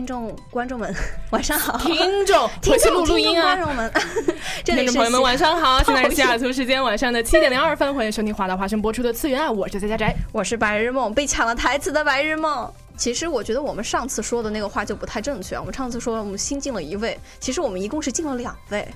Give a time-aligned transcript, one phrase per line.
[0.00, 0.94] 听众、观众们，
[1.28, 1.76] 晚上好！
[1.76, 3.54] 听众， 听众、录录音啊！
[3.54, 3.92] 观众们，
[4.64, 5.82] 这里是听众朋友们，晚上好！
[5.82, 12.72] 现在是西雅图时间晚上的七点零二分，欢迎收听华大华生播出的《次元爱》，我是在家宅，我是白日梦，被抢了台词的白日梦。
[12.96, 18.88] 其实我觉得我们上次说的那个话就不太正确，我们上次说我们新进了一位，其实我们一共是进了两位。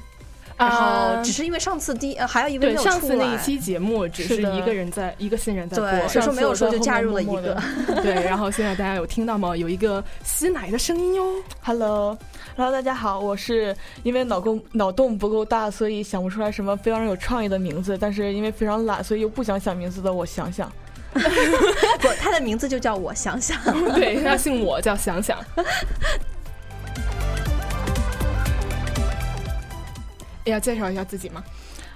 [0.56, 7.60] 然后只是因为上次第呃还有一位没有上次那一期节目只是一个人在一个新人在播，所以说没有说就加入了一个。
[8.02, 9.56] 对，然后现在大家有听到吗？
[9.56, 11.24] 有一个吸奶的声音哟。
[11.60, 13.74] Hello，Hello，大家好，我是
[14.04, 20.70] 因为脑洞脑洞不够大，所以想不出来什么非常有创意的名字，但是因为非常懒，所以又不想想名字的我想想。
[21.12, 23.56] 不，他的名字就叫我想想。
[23.94, 25.38] 对，他姓我叫想想。
[30.44, 31.42] 要介绍一下自己吗？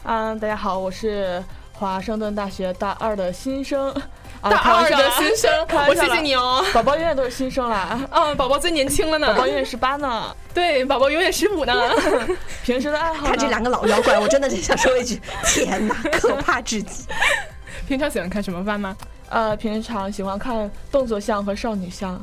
[0.05, 1.43] 嗯，大家好，我是
[1.73, 3.95] 华盛顿大学大二的新生。
[4.41, 5.51] 大二的新生，
[5.89, 6.65] 我谢谢你哦。
[6.73, 7.99] 宝宝永远都是新生啦。
[8.11, 9.27] 嗯，宝宝最年轻了呢。
[9.29, 10.35] 宝宝永远十八呢。
[10.55, 11.75] 对，宝宝永远十五呢。
[12.63, 13.27] 平时的爱好。
[13.27, 17.05] 看这两个老妖怪，我真的只想说一句：天哪，可怕至极。
[17.87, 18.97] 平常喜欢看什么番吗？
[19.29, 22.19] 呃，平常喜欢看动作像和少女像。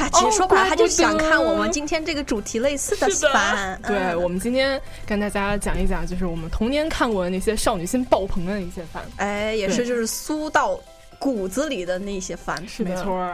[0.00, 3.78] 他其实说白了，他就想看我们今天这个主题类似的番。
[3.86, 9.04] 对，我们今天跟大家讲一讲，就是我们童年看过的那些少女心爆棚的那些番。
[9.16, 10.80] 哎，也是就是酥到
[11.18, 13.30] 骨子里的那些番，是没错。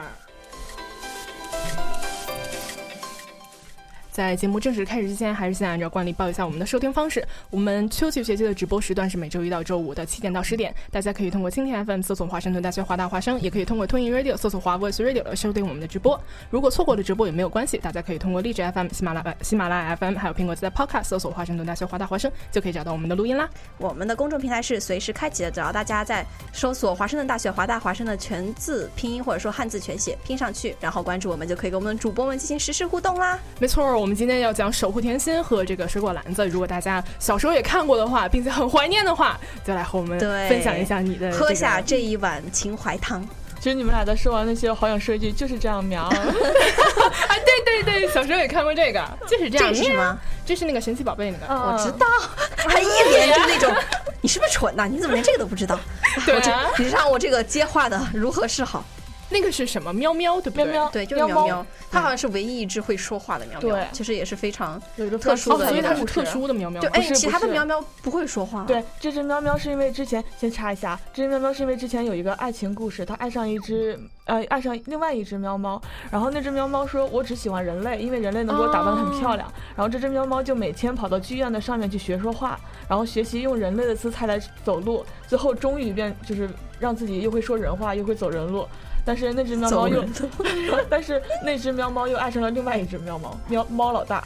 [4.17, 7.23] 在节目正式开始之前，还是先按照惯例报一下我们的收听方式。
[7.51, 16.19] 我们秋季学期的直播时段是每周一到周五的七点到十点，大家可以通过蜻蜓 FM 搜索华盛顿大学华大华声，也可以通过 Twin Radio 搜索华 Voice Radio 来收听我们的直播。
[16.49, 23.47] 如果错过了直播也没有关系，大家可以通过荔枝 FM、喜马拉喜马拉雅 FM，还有苹果自带 Podcast 搜索华盛顿大学华大华声，就可以找到我们的录音啦。
[23.77, 33.39] 我们的公众平台是随时开启的，只要大家在搜索华盛顿大学华大华声的全字拼音或者说汉字全写拼上去，然后关注我们，就可以跟我们的主播们进行实时互动啦。
[33.61, 34.73] 没错，我们今天要讲。
[34.73, 40.17] 守护甜心和这个水果篮子，如果大家小时候也看过的话，并且很怀念的话，就来和我们
[40.49, 43.21] 分享一下你的喝下这一碗情怀汤。
[43.59, 46.03] 其实你们俩在说完那些，我好想说一句，就是这样苗。
[46.13, 49.75] 啊，对对对，小时候也看过这个，就是这样。
[49.75, 50.17] 这是吗？
[50.45, 52.07] 这是那个神奇宝贝那个，我知道。
[52.69, 53.75] 还一脸就那种，
[54.21, 54.87] 你是不是蠢呐？
[54.89, 55.81] 你怎么连这个都不知道？
[56.25, 56.41] 对，
[56.79, 58.85] 你让我这个接话的如何是好？
[59.29, 59.93] 那个是什么？
[59.93, 60.89] 喵喵，对不对？
[60.93, 61.67] 对，就是喵喵。
[61.91, 63.75] 它好像是唯一一只会说话的喵喵。
[63.75, 66.81] 对，其实也是非常有一个特殊的，所以它是特殊的喵喵。
[66.81, 68.65] 对哎，其他的喵喵不会说话。
[68.65, 75.81] 对，这只喵喵是因为之前先插一下，这只喵喵是因为之前有一个爱情故事，它爱上一只呃爱上另外一只喵猫，
[76.11, 82.59] 然后那只喵猫说：“我只喜欢人类，因为人类能给我打扮的很漂亮。”然后这只喵猫就每天跑到剧院的上面去学说话，
[82.89, 86.49] 然后学习用人类的姿态来走路，最后终于变就是
[86.79, 88.67] 让自己又会说人话又会走人路。
[89.07, 90.05] 但是那只喵猫又，
[90.91, 94.23] 但是那只喵猫又爱上了另外一只喵猫，喵猫老大。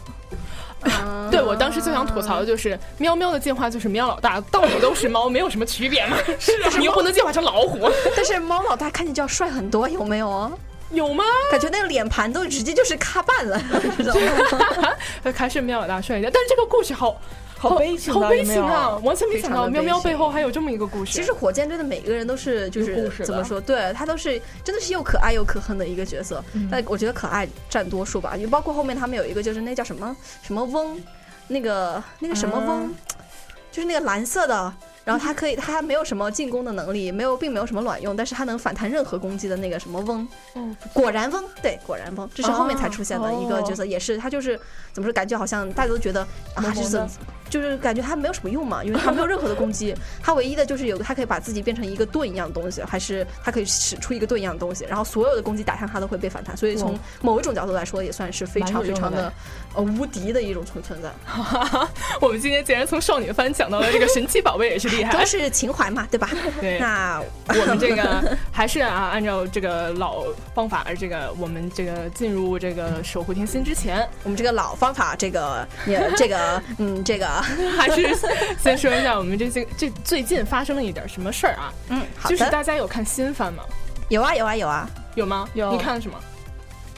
[1.31, 6.17] 对我当时最想吐槽的就是，喵喵的进化就是喵老大，到底都是猫，没有什么区别嘛？
[6.41, 7.87] 是啊，你又不能进化成老虎。
[8.17, 10.51] 但是猫老大看起来就要帅很多，有没有？
[10.93, 11.23] 有吗？
[11.51, 13.61] 感觉那个脸盘都直接就是卡半了，
[13.99, 15.31] 知道吗？
[15.37, 17.21] 还是喵老大帅一点，但是这个故事好。
[17.61, 18.97] 好悲情，好悲情啊！
[19.05, 21.13] 完全没想到喵喵背后还有这么一个故事。
[21.13, 23.61] 其实火箭队的每个人都是就是怎么说？
[23.61, 26.43] 对他都是真的是又可爱又可恨的一个角色。
[26.71, 30.99] 但我觉得可爱占多数吧，也包括后面他们有一个就是那叫什么什么翁，
[31.49, 32.95] 那个那个什么翁，
[33.71, 34.73] 就是那个蓝色的。
[35.05, 40.27] 然后他可以，他没有什么进攻的能力，没有，并没有什么卵用，但是他能反弹任何攻击的那个什么翁，
[40.93, 44.59] 果然翁，对，果然翁，这是后面才出现的一个角色，也是他就是
[44.93, 46.21] 怎么说，感觉好像大家都觉得
[46.55, 47.09] 啊，就是怎，
[47.49, 59.33] 就是感觉他没有什么用嘛，因为他没有任何的攻击， 他唯一的就是有他可以把自己变成一个盾一样的东西，还是他可以使出一个盾一样的东西，然后所有的攻击打向他都会被反弹，所以从某一种角度来说，也算是非常非常的
[59.75, 61.11] 呃无敌的一种存存在。
[62.21, 64.90] 我们今天竟然从少女番讲到了这个神奇宝贝，也是。
[65.11, 66.29] 都是情怀嘛，对吧？
[66.61, 66.79] 对。
[66.79, 75.67] 那我们这个 还是啊，按照这个老方法，这个我们这个进入这个守护甜心之前，我们这个老方法，这个
[76.17, 77.27] 这个 嗯，这个
[77.77, 78.17] 还是
[78.59, 81.73] 先说一下我们这些这最近发生了一点什么事儿啊？
[81.89, 83.63] 嗯，好就是大家有看新番吗？
[84.09, 85.49] 有啊，有啊，有啊，有吗？
[85.55, 85.71] 有。
[85.73, 86.19] 你看了什么？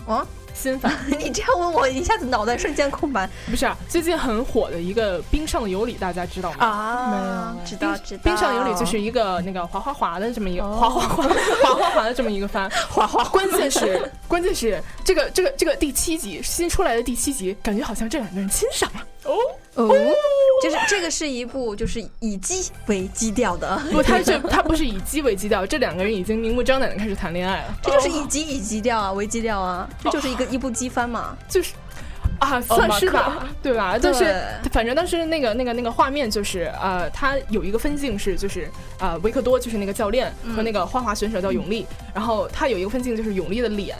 [0.06, 0.26] 哦。
[0.54, 3.28] 新番， 你这样问我，一下子脑袋瞬间空白。
[3.50, 6.66] 不是，最近很火的一个《冰上的尤里》，大家知道吗？
[6.66, 8.22] 啊，没有，知道知道。
[8.24, 13.24] 冰上尤里就是一个那个滑滑滑的这么一个滑滑滑滑滑滑的这么一个番，滑滑。
[13.24, 19.00] 关键是关键是这个这个这个第七集新出来的第七集，感觉好像这两个人亲上了。
[19.24, 19.34] 哦
[19.74, 19.88] 哦，
[20.62, 31.72] 就是这个是一部就是以鸡为基调的， 不，他是他不是以鸡为基调，这两个人已经明目张胆的开始谈恋爱了，这就是以鸡以基调啊为基调啊，这就是一个一部鸡番嘛，就是
[32.38, 33.96] 啊，算是吧，对吧？
[33.98, 38.68] 就是反正当时那个那个那个画面就是呃，他有一个分镜是就是
[38.98, 43.96] 啊，维克多就是那个教练和那个花滑选手叫永利，然后他有一个分镜就是永利的脸。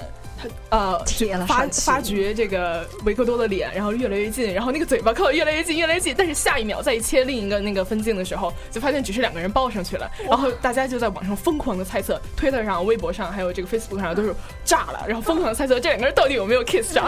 [0.71, 0.99] 呃，
[1.47, 6.15] 发发掘这个维克多的脸，然后越来越近，然后那个嘴巴靠越来越近，越来越近。
[6.17, 10.11] 但是下一秒再切另一个那个分镜的时候，就发现只是两个人抱上去了。
[10.29, 14.35] 然后大家就在网上疯狂的猜测，推特上、微博上还有这个 Facebook 上都是
[14.65, 17.07] 炸了，然后疯狂的猜测这两个人到底有没有 kiss 上。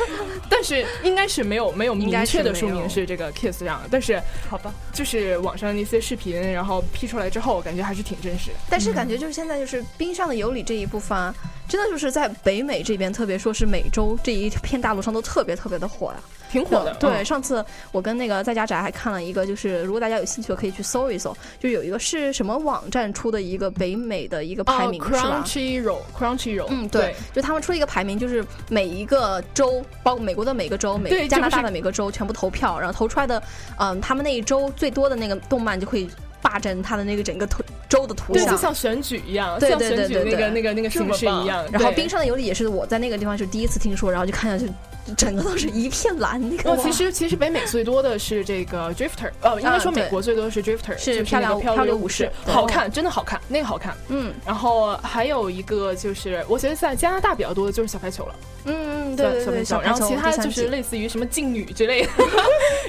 [0.48, 8.56] 但是应该是没有没有明确的说明是这个 kiss 上，但是好吧，就是网上那些视频，然后 P 出来之后，感觉还是挺真实的。
[8.68, 11.34] 但是感觉就是现在就是冰上的尤里这一部分。
[11.68, 16.16] 真的就是在北美这边，特别说是美洲这一片大陆上都特别特别的火呀，
[16.50, 16.94] 挺火的。
[16.94, 33.42] 对，上次我跟那个在家宅还看了一个，就是如果大家有兴趣的可以去搜一搜，就有一个是什么网站出的一个北美的一个排名是吧？Crunchyroll，Crunchyroll，嗯，对，就他们出了一个排名，就是每一个州，包括美国的每个州，美加拿大的每个州全部投票，然后投出来的，
[33.78, 36.06] 嗯，他们那一周最多的那个动漫就会。
[36.46, 41.64] 霸占他的那个整个图州的图像，就像选举一样，对对对对，那个那个那个形式一样。
[41.72, 44.70] 然后冰上的尤里也是我在那个地方就第一次听说，然后就看下去，
[45.16, 46.40] 整个都是一片蓝。
[46.48, 53.96] 那个其实其实北美最多的是这个 Drifter，呃，应该说美国最多的是 Drifter，是漂亮漂流武士，好看，真的好看，那个好看。
[54.08, 58.34] 嗯，然后还有一个就是，我觉得在加拿大比较多的就是小排球了。
[58.68, 62.10] 嗯嗯，对对对，然后其他就是类似于什么劲女之类的，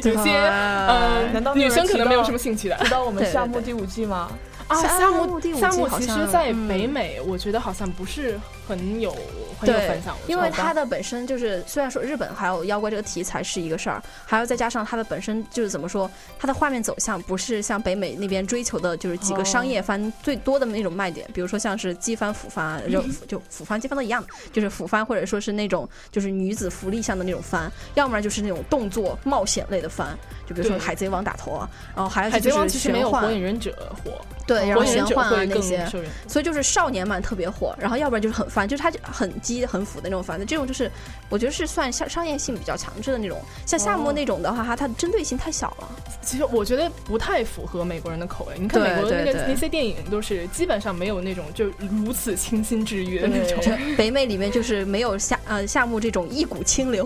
[0.10, 2.76] 有些 呃，难道女生可能没有什么兴趣的？
[2.84, 4.30] 知道我们夏目第五季吗？
[4.68, 9.16] 啊，夏目夏目其实，在北美，我觉得好像不是很有
[9.60, 24.24] 很有反响，因为它的本身就是，虽然说日本还有妖怪这个题材是一个事儿，还要再加上它的本身就是怎么说，它的画面走向不是像北美那边追求的，就是几个商业番最多的那种卖点，比如说像是机番、腐番，就就腐番、机番都一样，
[24.54, 34.12] 就是腐番或者说是那种就是女子福利向的那种番，要不然就是那种动作冒险类的番，就比如说海贼王打头啊，然后还有就是火影忍者火。
[34.46, 35.86] 对，然后玄幻啊那些，
[36.26, 40.92] 所以就是少年漫特别火，然后要不然就是很翻，就是它很激很腐的那种房子，这种就是
[41.30, 43.40] 我觉得是算商商业性比较强制的那种。
[43.66, 45.90] 像夏目那种的话，它它的针对性太小了。
[46.22, 48.56] 其实我觉得不太符合美国人的口味。
[48.60, 53.78] 你看美国的那个那些电影都是基本上没有那种就如此清新治愈的那种。
[53.96, 57.06] 北美里面就是没有夏呃夏目这种一股清流，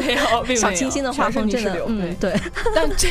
[0.00, 2.34] 没有小清新的画风真的嗯对。
[2.74, 3.08] 但这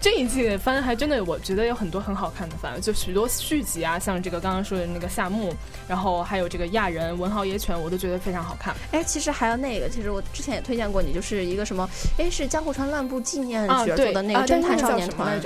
[0.00, 2.80] 这一季番还真的我觉得有很多很好看的番。
[2.80, 5.52] 就许多续集啊，像这个刚刚说的那个夏目，
[5.86, 8.74] 然后还有这个亚人文豪野犬，我都觉得非常好看。
[8.92, 15.40] 哎，其实还有那个，其实我之前也推荐过你，就是一个什么，哎，是江户川乱步纪念角做的那个侦探少年团。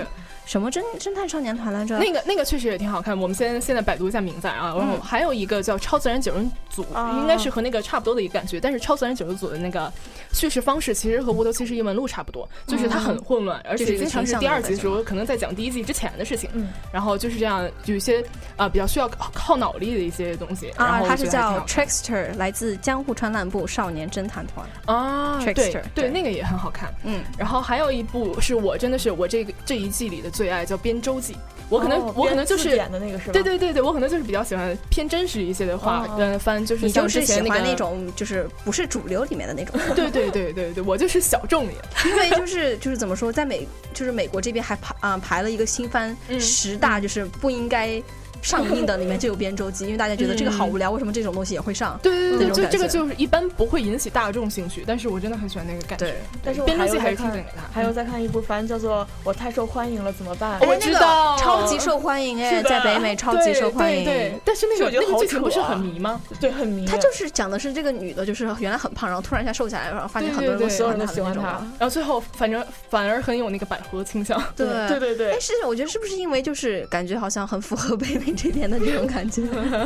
[0.47, 1.99] 什么侦侦探少年团来着？
[1.99, 3.19] 那个那个确实也挺好看。
[3.19, 6.85] 我们先现在百度一下名字啊，然后还有一个叫《超自然九人组》，
[7.21, 8.61] 应该是和那个差不多的一个感觉。
[8.61, 9.93] 但是《超自然九人组》的那个
[10.33, 16.49] 叙事方式其实和《无头骑士异闻录》差不多，就是它很混乱，而且经常是第二集的时候可能在讲第一季之前的事情。
[16.53, 18.25] 嗯，然后就是这样，有一些
[18.57, 20.71] 啊比较需要靠脑力的一些东西。
[20.77, 25.41] 啊，它是叫 Trickster，来自江户川乱步少年侦探团啊。
[25.41, 26.95] Trickster，对那个也很好看。
[27.03, 31.33] 嗯，然后还有一部是我真的是我这个这一季里的最爱，叫《编周记》。
[31.69, 33.33] 我可能我可能就是演的那个是吧？
[33.33, 39.75] 对对对对，我可能就是比较喜欢偏真实一些的话，嗯，翻就是你就是喜欢那种就是不是主流里面的那种。
[39.97, 41.75] 对对对对对，我就是小众脸。
[42.05, 48.01] 因为就是就是怎么说，在美就是美国这边还排啊排了一个新番十大，就是不应该。
[48.47, 51.99] 上映的里面就有编舟记，因为大家觉得这个好无聊，为什么这种东西也会上？
[52.01, 56.15] 对对对，就这个就是一般不会引起大众兴趣，但是我真的很喜欢那个感觉。
[56.45, 57.63] 但是编舟机还是看给他。
[57.73, 64.05] 还有再看一部番叫做《我太受欢迎了怎么办》，我知道，超级受欢迎哎，在北美超级受欢迎。
[64.05, 66.21] 对，但是那个那个剧情不是很迷吗？
[66.41, 66.87] 对，很迷。
[66.87, 74.41] 他就是讲的是这个女的，就是原来很胖，然后突然一下瘦下来，然后发现很多人都所有人都喜欢她，然后最后反正反而很有那个百合倾向。
[74.55, 75.33] 对对对对。
[75.33, 79.29] 哎，是，我觉得是不是因为就是感觉好像很符合北美这边的这种感。
[79.29, 79.43] 觉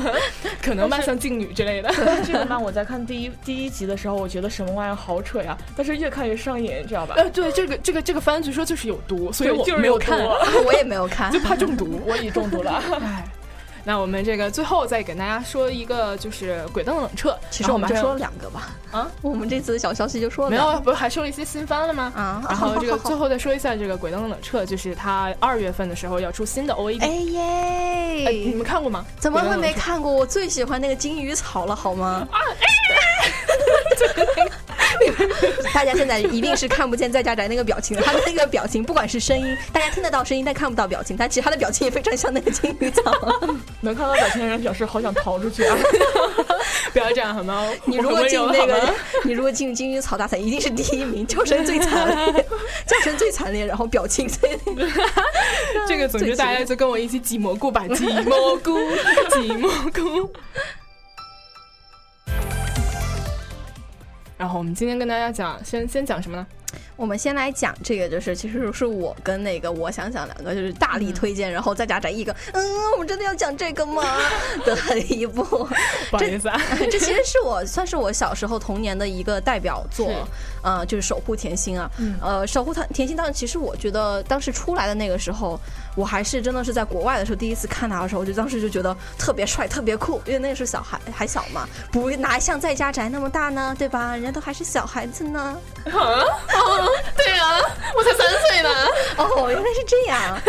[0.61, 1.91] 可能吧，像静女之类的。
[2.27, 7.15] 这个漫我在看第一第一集的时候，我觉得什么玩意儿好扯呀，但是越看越上瘾，知道吧？
[7.17, 10.19] 呃，对，这个这个这个番据说就是有毒，所以我没有看，
[10.67, 12.83] 我也没有看，就怕中毒，我已中毒了。
[13.85, 17.31] 那我们这个最后再给大家说一个，就是《鬼灯冷彻》。
[17.51, 18.69] 其实我们还说了两个吧。
[18.91, 20.51] 啊，我们这次小消息就说了。
[20.51, 22.13] 没有，不是还说了一些新番了吗？
[22.17, 22.43] 啊。
[22.49, 27.03] 然后这个最后再说一下这个《鬼灯冷彻》，就是他二月份的时候要出新的 OAD。
[27.03, 28.31] 哎耶！
[28.31, 29.05] 你们看过吗？
[29.19, 30.13] 怎么会没看过？
[30.13, 32.27] 我最喜欢那个金鱼草了，好吗？
[32.31, 32.39] 啊！
[35.73, 43.03] 大家现在一定是看不见在家宅那个表情，他的那个表情，不管是声音，大家听得到声音，但看不到表情，但其实他的表情也非常像那个金鱼草。
[43.81, 45.77] 能看到表情的人表示好想逃出去啊！
[46.93, 47.67] 不要这样好吗？
[47.85, 52.45] 你如果进那个，你如果进金鱼草大赛，一定是第一名， 叫声最惨烈，
[52.87, 54.59] 叫声最惨烈，然后表情最……
[55.87, 58.77] 这个总之大家就跟我一起挤蘑菇吧，挤蘑菇，
[59.33, 60.33] 挤蘑菇。
[64.37, 66.47] 然后我们今天跟大家讲，先先讲什么呢？
[67.01, 74.03] 我们先来讲这个，就是其实是我跟那个我想想两个，就是大力推荐，然后再加上一个，嗯，我们真的要讲这个吗？
[74.67, 75.43] 的一部，
[76.11, 80.13] 不好意思啊，这其实是我算是我小时候童年的一个代表作，
[80.63, 81.91] 呃，就是《守护甜心》啊，
[82.21, 85.59] 呃，《守护甜甜心》当时其实我觉得当时出来的那个时候，
[85.97, 94.13] 我还是真的是在国外的时候第一次看他的时候，我就当时就觉得特别帅、特别酷，因为那个是小孩还小嘛， 不哪像在家宅那么大呢，对吧？
[94.17, 95.57] 人家都还是小孩子呢。
[97.17, 97.61] 对啊，
[97.97, 98.71] 我才三岁呢。
[99.17, 100.41] 哦，原来是这样。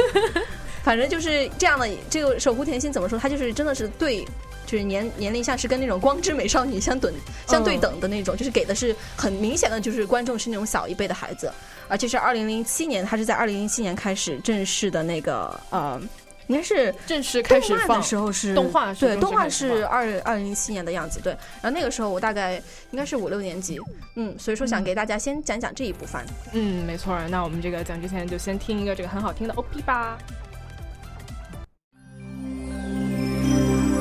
[0.83, 1.87] 反正就是这样的。
[2.09, 3.17] 这个守护甜心怎么说？
[3.19, 4.25] 他就是真的是对，
[4.65, 7.13] 就是年年龄像是跟那种光之美少女相等、
[7.47, 11.51] 相对等的那种，就是给的是很明显的，就是观众是那种小一辈的孩子。
[11.87, 16.01] 而且是二零零七年，他是在二零零七年开始正式的那个呃。
[16.47, 21.31] 应该是正式开始放的时候是动画，对，动画是二二零一七年的样子，对。
[21.61, 23.79] 然后那个时候我大概应该是五六年级，
[24.15, 26.21] 嗯，所以说想给大家先讲讲这一部分。
[26.53, 27.17] 嗯，没错。
[27.29, 30.17] 那我们这个讲之前就先听一个这个很好听的 OP 吧。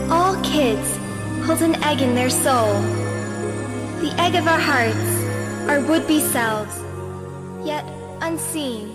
[0.09, 0.99] All kids
[1.47, 2.81] hold an egg in their soul,
[4.01, 4.97] the egg of our hearts,
[5.69, 6.75] our would-be selves,
[7.65, 7.85] yet
[8.21, 8.90] unseen.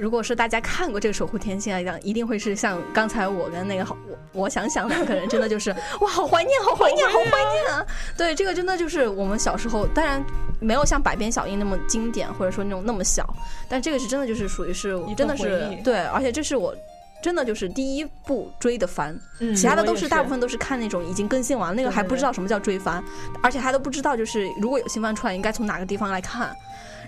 [0.00, 3.94] 如果是大家看过这个《守护甜心》来讲，一定会是像刚才我跟那个好
[4.32, 7.86] 我我想想两个人，真的就是哇，好怀念，好怀念，好怀念啊！
[8.16, 10.24] 对，这个真的就是我们小时候，当然
[10.58, 13.28] 没有像《百变小樱》那么经典，或者说那种那么小，
[13.68, 16.74] 但这个是真的就是属于是真的是对，而且这是我
[17.22, 19.14] 真的就是第一部追的番，
[19.54, 23.04] 其他的都是大部分都是看那种已经更新完，那个还不知道什么叫追番，
[23.42, 26.56] 而且还都不知道就是如果有新番出来，应该从哪个地方来看。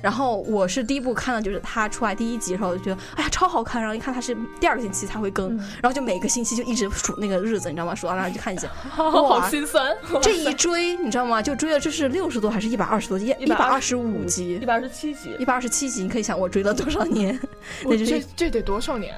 [0.02, 3.80] 然后我是第一部看的，就是他出来第一集的时候，就觉得哎呀超好看。
[3.80, 7.94] 然后一看他是第二个星期才会更，然后就每个星期就一直数那个日子，你知道吗？
[7.94, 9.97] 数到那儿去看一集， 好心酸。
[10.21, 11.40] 这一追，你知道吗？
[11.40, 13.35] 就追了，这是六十多还是一百二十多集？
[13.38, 16.02] 一百二十五集，一百二十七集，一百二十七集。
[16.02, 17.38] 你可以想我追了多少年？
[17.87, 19.14] 那这这得多少年？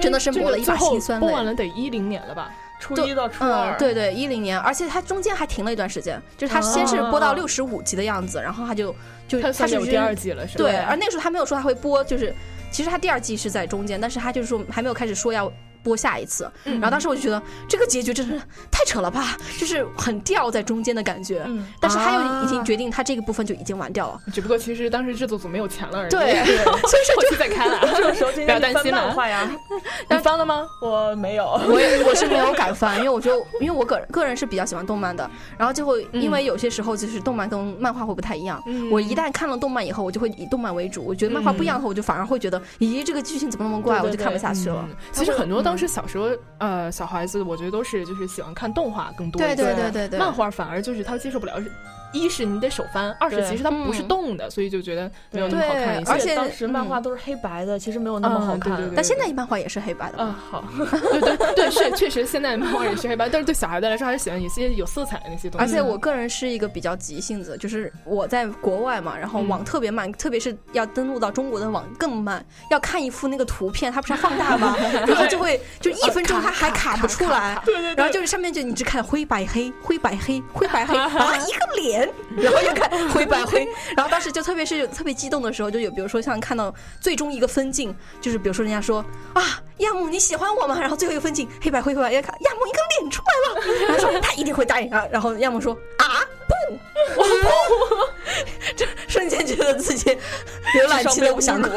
[0.00, 1.26] 真的是磨了一把辛酸泪。
[1.26, 2.50] 播完了得一零年了吧？
[2.78, 8.94] 初一到初二，对对，一零年，而且它中间还停了一段时间，就是它先是播到六十五集的样子，然后它就
[9.28, 10.64] 就他是有第二季了，是吧？
[10.64, 12.34] 对，而那个时候他没有说他会播，就是
[12.72, 15.52] 其实他第二季是在中间，但是他就是说还没有开始说要。
[15.88, 18.38] 播下一次，然后当时我就觉得这个结局真是
[18.70, 21.42] 太扯了吧，就是很掉在中间的感觉。
[21.46, 24.20] 嗯，但是他又已经决定他这个部分就已经完掉了。
[24.32, 26.10] 只不过其实当时制作组没有钱了而已。
[26.10, 27.80] 对， 所以说就再开了。
[27.96, 29.08] 这个时候不要担心漫。
[29.08, 29.50] 画呀，
[30.10, 30.66] 你翻了吗？
[30.82, 35.28] 我没有，我也 我是没有敢翻，因为我觉得，因为我个个人是比较喜欢动漫的。
[35.56, 38.62] 然后最后因为有些时候就是动漫跟漫画会不太一样。
[38.90, 41.02] 我一旦看了动漫以后，我就会以动漫为主。
[41.02, 44.86] 我觉得漫画不一样的话，我就反而会觉得，咦，这个剧情怎么那么怪，我就看不下去了。
[45.10, 46.28] 其实很多当时小时候。
[46.58, 51.54] 呃，小孩子我觉得都是就是喜欢看动画更多一些，对对对对对，漫画反而就是他接受不了。
[52.12, 56.08] 一是你得手翻，二是其实它不是动的，所以就觉得没有那么好看。
[56.08, 58.80] 而且当时漫画都是黑白的，其实没有那么好看。
[58.94, 60.16] 但现在漫画也是黑白的。
[60.18, 60.64] 嗯，好。
[60.78, 65.64] 对 对对，是确实现在漫画也是黑白，但是对小孩子来说还是喜欢有些有色彩的那些东西。
[65.64, 72.44] 而且我个人是一个比较急性子，就是我在国外嘛，然后网特别慢，特别是要登录到中国的网更慢。
[72.70, 74.76] 要看一幅那个图片，它不是要放大吗？
[75.06, 77.60] 然后就会就一分钟它还卡不出来。
[77.64, 77.94] 对对。
[77.94, 81.97] 然后就是上面就你只看灰白黑灰白黑灰白黑 啊一个脸，
[82.36, 82.88] 然后又看。
[83.08, 89.42] 灰白灰，然后当时就特别是特别激动的时候，就有比如说像看到最终一个分镜，就是比如说人家说啊，
[89.78, 90.78] 亚木你喜欢我吗？
[90.80, 96.20] 然后最后一个分镜黑白灰灰白，要看亚木一个脸出来了， 然后说他一定会答应啊，然后亚木说啊
[98.76, 100.16] 这瞬间觉得自己
[100.74, 101.70] 浏览器都不想读。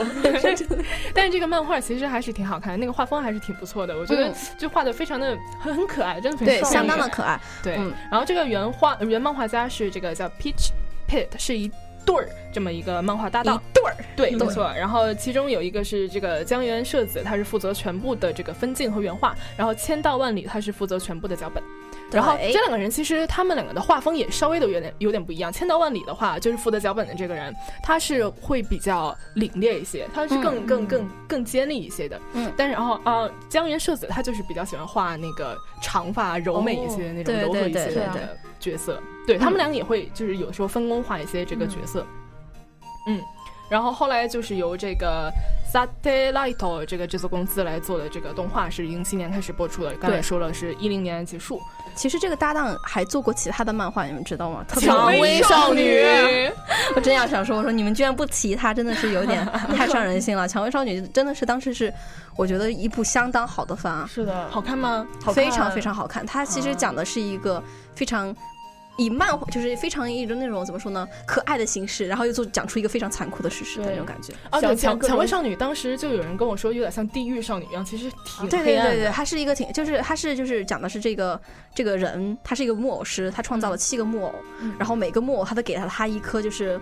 [1.13, 7.39] 但是这个漫画其实还是挺好看，那个画风还是挺不错的，我觉得就画的非常的很很可爱，真的对，相当的可爱。
[7.63, 7.75] 对，
[8.09, 10.71] 然后这个原画原漫画家是这个叫 Peach。
[11.09, 11.69] Pit 是一
[12.05, 14.71] 对儿这么一个漫画搭档，一对儿对，没错。
[14.77, 21.61] 然后其中有一个是这个江原社子，他是负责全部的这个分镜和原画，然后千道万里他是负责全部的脚本。
[22.11, 25.51] 然后这两个人其实他们两个的画风也稍微的有点有点不一样。
[25.51, 32.19] 千道万里的话，就是负责脚本的这个人，他是会比较凛冽一些，他是更更更更尖利一些的。
[32.33, 39.01] 嗯，但是然后啊，江原社子他就是比较喜欢画那个长发柔美一些那种柔和一些的角色。
[39.25, 42.05] 对他们两个也会就是有时候分工画一些这个角色。
[43.07, 43.21] 嗯，
[43.69, 45.31] 然后后来就是由这个。
[45.71, 51.61] Satellite 这个制作公司来做的这个动画是零七年开始播出的，刚才说了是一零年结束。
[51.95, 54.65] 其实这个搭档还做过其他的漫画，你们知道吗？
[54.79, 56.03] 蔷薇少女，
[56.95, 60.47] 我真要想说，我说你们居然不提她，真的是有点 太伤人心了。
[60.47, 61.93] 蔷薇少女真的是当时是
[62.35, 65.05] 我觉得一部相当好的番啊，是的，好看吗？
[65.33, 66.25] 非常非常好看。
[66.25, 67.63] 它其实讲的是一个
[67.95, 68.35] 非常。
[68.97, 74.33] 以漫画就是非常一种那种怎么说呢，可爱的形式，然后又做讲出一个非常残酷的事实的那种感觉。
[74.49, 81.39] 啊，对，蔷蔷薇少女当时就有人跟我说，有点像地狱少女一样，其实挺对对对对，它是一个挺就是它是就是讲的是这个
[81.73, 84.35] 这个人，他是一个木偶师，他创造了七个木偶，
[84.77, 86.79] 然后每个木偶他都给了他一颗就是。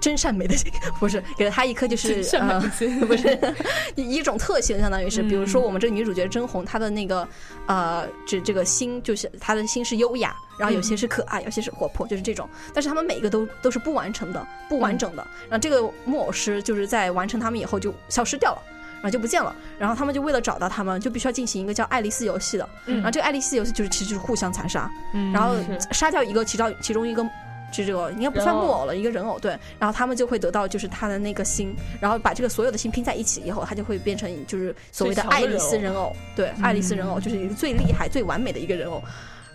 [0.00, 2.60] 真善美的心 不是给了他一颗就是呃
[3.06, 3.38] 不是
[3.94, 7.26] 一种特性，相当于是比如说我们这个女主角真红，她的那个
[7.66, 12.48] 呃这这个心就是她的心是优雅，然后有些是可爱，有些是活泼，就是这种。
[12.72, 15.26] 但是他们每一个都都是不完成的，不完整的。
[15.48, 18.62] 然后这个木偶师就是在完成他们以后就消失掉了，
[18.94, 19.54] 然后就不见了。
[19.78, 22.68] 然后他们就为了找到他们，就必须要进行一个叫爱丽丝游戏的。
[22.86, 24.90] 然后这个爱丽丝游戏就是其实就是互相残杀，
[25.32, 25.54] 然后
[25.90, 27.24] 杀掉一个其中其中一个。
[27.70, 39.02] 就这个应该不算木偶了，一个人偶对，然后他们就会得到就是他的那个心，然后把这个所有的心拼在一起以后，他就会变成就是所谓的爱丽丝人偶，对，爱丽丝人偶就是一个最厉害、最完美的一个人偶。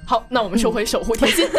[0.08, 1.49] 好，那我们收回守护甜心。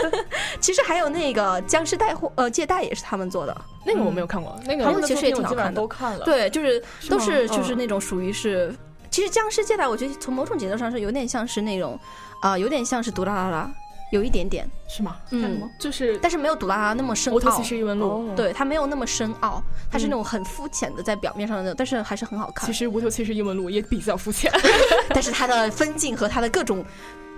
[0.58, 6.24] 其实还有那个僵尸带货呃借贷也是他们做的，那个我没有看过，那个他们其实也挺好看的，都看了。
[6.24, 8.74] 对，就是都是就是那种属于是，
[9.10, 11.98] 其实僵尸借贷我觉得从某种节奏上是有点像是那种
[12.40, 13.70] 啊，有点像是《毒啦啦啦》。
[14.10, 15.16] 有一点点，是吗？
[15.30, 17.62] 嗯，就是，但是没有杜拉拉那么深无头奥骑。
[17.64, 18.08] 士异闻录。
[18.08, 22.72] 哦对，它没有那么深奥，它是那种很肤浅的在表面上的那种，但是还是很好看其。
[22.72, 24.52] 实无头骑士异闻录也比较肤浅，
[25.10, 26.84] 但是它的分镜和它的各种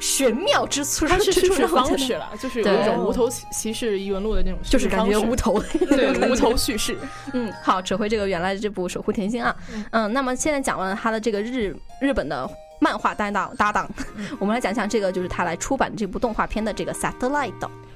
[0.00, 5.62] 玄妙之处，它是之处叙事方式了，就是有对一种无头骑士异闻录的那种叙就是感觉无头。
[5.90, 6.96] 对无头叙事。
[7.34, 9.54] 嗯，好，扯回这个原来的这部《守护甜心》啊，
[9.90, 12.48] 嗯，那么现在讲完了他的这个日日本的
[12.82, 13.88] 漫画搭档搭档，
[14.40, 17.52] 我们来讲讲这个就是他来出版这部动画片的这个 Satellite。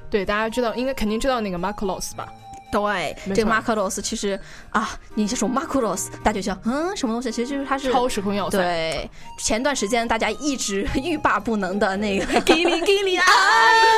[0.08, 2.32] 对，大家知道，应该肯定知道那个 Marcolos 吧？
[2.70, 4.38] 对，这个错 Marcolos 其实
[4.70, 7.32] 啊，你这种 Marcolos，大家就想嗯什么东西？
[7.32, 8.58] 其实就是他是超时空要塞。
[8.58, 13.24] 对，前段时间大家一直欲罢不能的那个给你给你爱，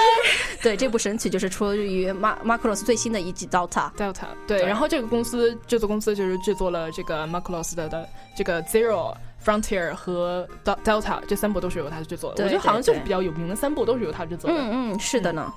[0.63, 3.93] 对，这部神曲就是出于 Mar Marcolos 最新的一集 Delta。
[3.95, 9.15] Delta 对，对然后这个公司制作公司就是制作了这个 Marcolos 的的这个 Zero。
[9.45, 14.57] Frontier 和 Del- Delta 这三部都是由他制作的，我觉得好像就是比较有名的三部都是由他制作的。
[14.59, 15.53] 嗯嗯，是的呢。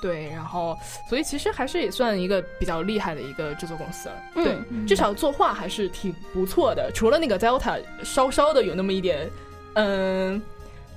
[0.00, 0.76] 对，然后
[1.08, 4.14] 所以其实还是也算一个比较厉害的一个制作公司了。
[4.34, 6.90] 对，嗯至少作画还是挺不错的。
[6.92, 9.30] 除了那个 Delta 稍稍的有那么一点，
[9.74, 10.42] 嗯，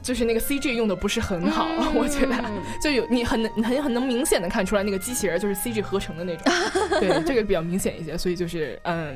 [0.02, 6.52] 就是那个 CG 用的不是很好，我觉得嗯 就有你很能很很能明显的看出来那个机器人就是 CG 合成的那种。
[7.00, 9.16] 对，这个比较明显一些，所以就是嗯。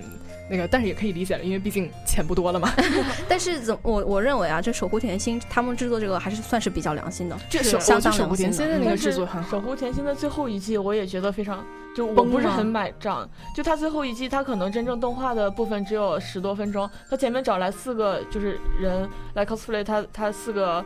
[0.50, 2.72] 那个，但是也可以理解了，因为毕竟钱不多了嘛。
[3.30, 9.62] 但是怎我我认为啊，这守护甜心他们制作这个还是算是比较良心的，这是相当良心的护甜心的那个但是制作很好守。
[9.62, 11.64] 护甜心的最后一季，我也觉得非常，
[11.96, 13.28] 就我不是很买账。
[13.56, 20.84] 就他最后一季，他可能真正动画的部分只有十多分钟，他前面找来四个就是人来 cosplay 他他四个，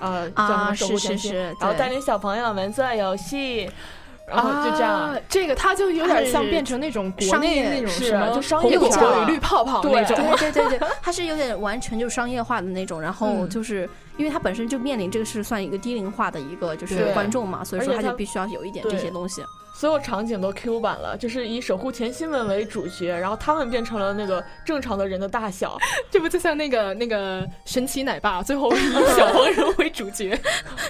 [0.00, 3.70] 呃，叫什啊，么守护是是甜心，是，然后带领小朋友们做游戏，
[4.26, 4.92] 然后就这样。
[4.92, 10.16] 啊，这个它就有点像变成那种国内那种是什么就商业化果与绿泡泡那种。
[10.38, 19.42] 对对对对， 它是有点完全就商业化的那种，然后嗯就是因为它本身就面临这个是算一个低龄化的一个就是观众嘛，所以说它就必须要有一点这些东西。
[19.78, 25.76] 所有场景都 Q 版了，就是以守护甜心们为主角，然后他们变成了那个正常的人的大小。
[26.10, 30.30] 这不就像那个那个神奇奶爸，最后以 小黄人为主角。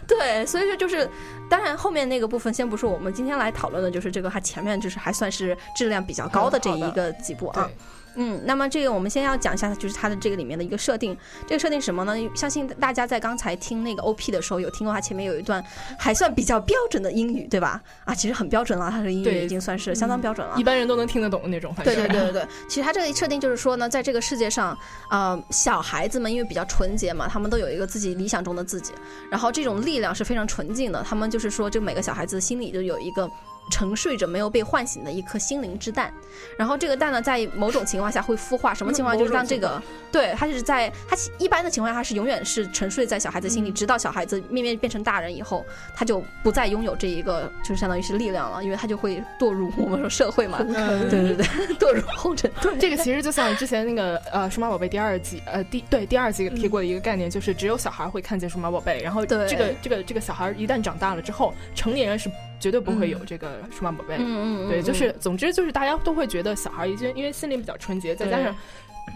[0.06, 1.08] 对，所以说就是，
[1.48, 7.76] 当然后面那个部分先不说，我们今天来讨论的就是这个它前面就是还算是质量比较高的这一个几部啊对。
[8.16, 11.16] 嗯，那么这个我们先要讲一下，就是它的这个里面的一个设定。
[11.46, 12.14] 这个设定什么呢？
[12.34, 15.62] 相信大家在刚才听那个 OP 的时候，有听过它前面有一段
[15.98, 17.80] 还算比较标准的英语，对吧？
[18.04, 20.56] 啊，其实很标准了，它的英语已经算是相当标准了。
[20.56, 24.76] 一般人都能听得懂的那种，对对对对对，其实它这个设定就是说呢，在这个世界上，
[25.10, 28.92] 呃，小孩子们因为比较纯洁嘛，他们都有一个自己理想中的自己，
[29.30, 33.30] 然后这种力量是非常纯净的，他们就是说，就每个小孩子心里就有一个。
[33.70, 36.12] 沉睡着没有被唤醒的一颗心灵之蛋，
[36.56, 38.72] 然后这个蛋呢，在某种情况下会孵化。
[38.72, 39.16] 什么情况？
[39.16, 52.50] 就是当这个对它是在它一般的情况下，它是永远是沉睡在小孩子心里，直到小孩子面面变成大人以后，他就不再拥有这一个，就是相当于是力量了，因为他就会堕入我们说社会嘛，嗯对对对， 堕入红尘。
[52.60, 64.16] 对，这个其实就像之前那个呃《数码宝贝》第二季呃第对第二季提过的一个概念，就是只有小孩会看见数码宝贝，然后对这个这个这个小孩一旦长大了之后，成年人是绝对不会有这个数码宝贝。
[64.18, 64.82] 嗯嗯，对，嗯。
[64.82, 68.54] 就是总之就是大家都会觉得小孩已经因为心灵比较纯洁，再加上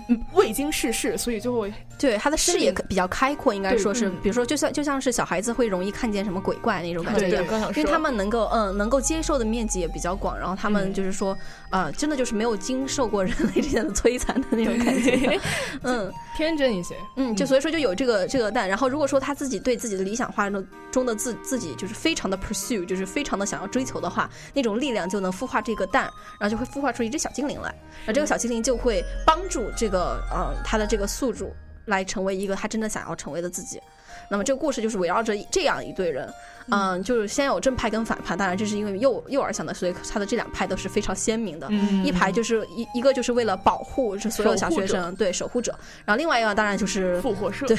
[0.08, 4.16] 嗯未经世事，所以就会对他的视野比较开阔，应该说是，嗯。
[4.22, 7.28] 比如说就像就像是小孩子会容易看见什么鬼怪那种感觉。
[7.28, 7.44] 一样
[7.76, 10.94] 因为他们能够嗯能够接受的面积也比较广，然后他们嗯。
[10.94, 11.36] 就是说
[11.70, 15.40] 呃真的就是没有经受过人类之间的摧残的那种感觉，
[15.82, 16.12] 嗯。
[16.36, 16.96] 天真一些。
[17.16, 18.66] 嗯，就所以说就有这个这个蛋。
[18.66, 27.68] 然后如果说他自己对自己的理想化中中的自自己就是非常的 pursue，就是非常的想要追求的话，那种力量就能孵化这个蛋，然后就会孵化出一只小精灵来，
[28.04, 31.54] 然后这个小精灵就会帮助这个呃他的这个宿主
[31.86, 33.80] 来成为一个他真的想要成为的自己。
[34.28, 36.30] 那么这个故事就是围绕着这样一对人，
[36.70, 41.66] 嗯，就是先有正派跟反派，当然这是因为幼幼儿想的，所以他的这两派都是非常鲜明的。
[41.70, 42.04] 嗯。
[42.04, 45.72] 一排就是一一个就是为了保护这所有小学守生，对守护者，
[46.04, 47.76] 然后另外一个当然就是复活社，对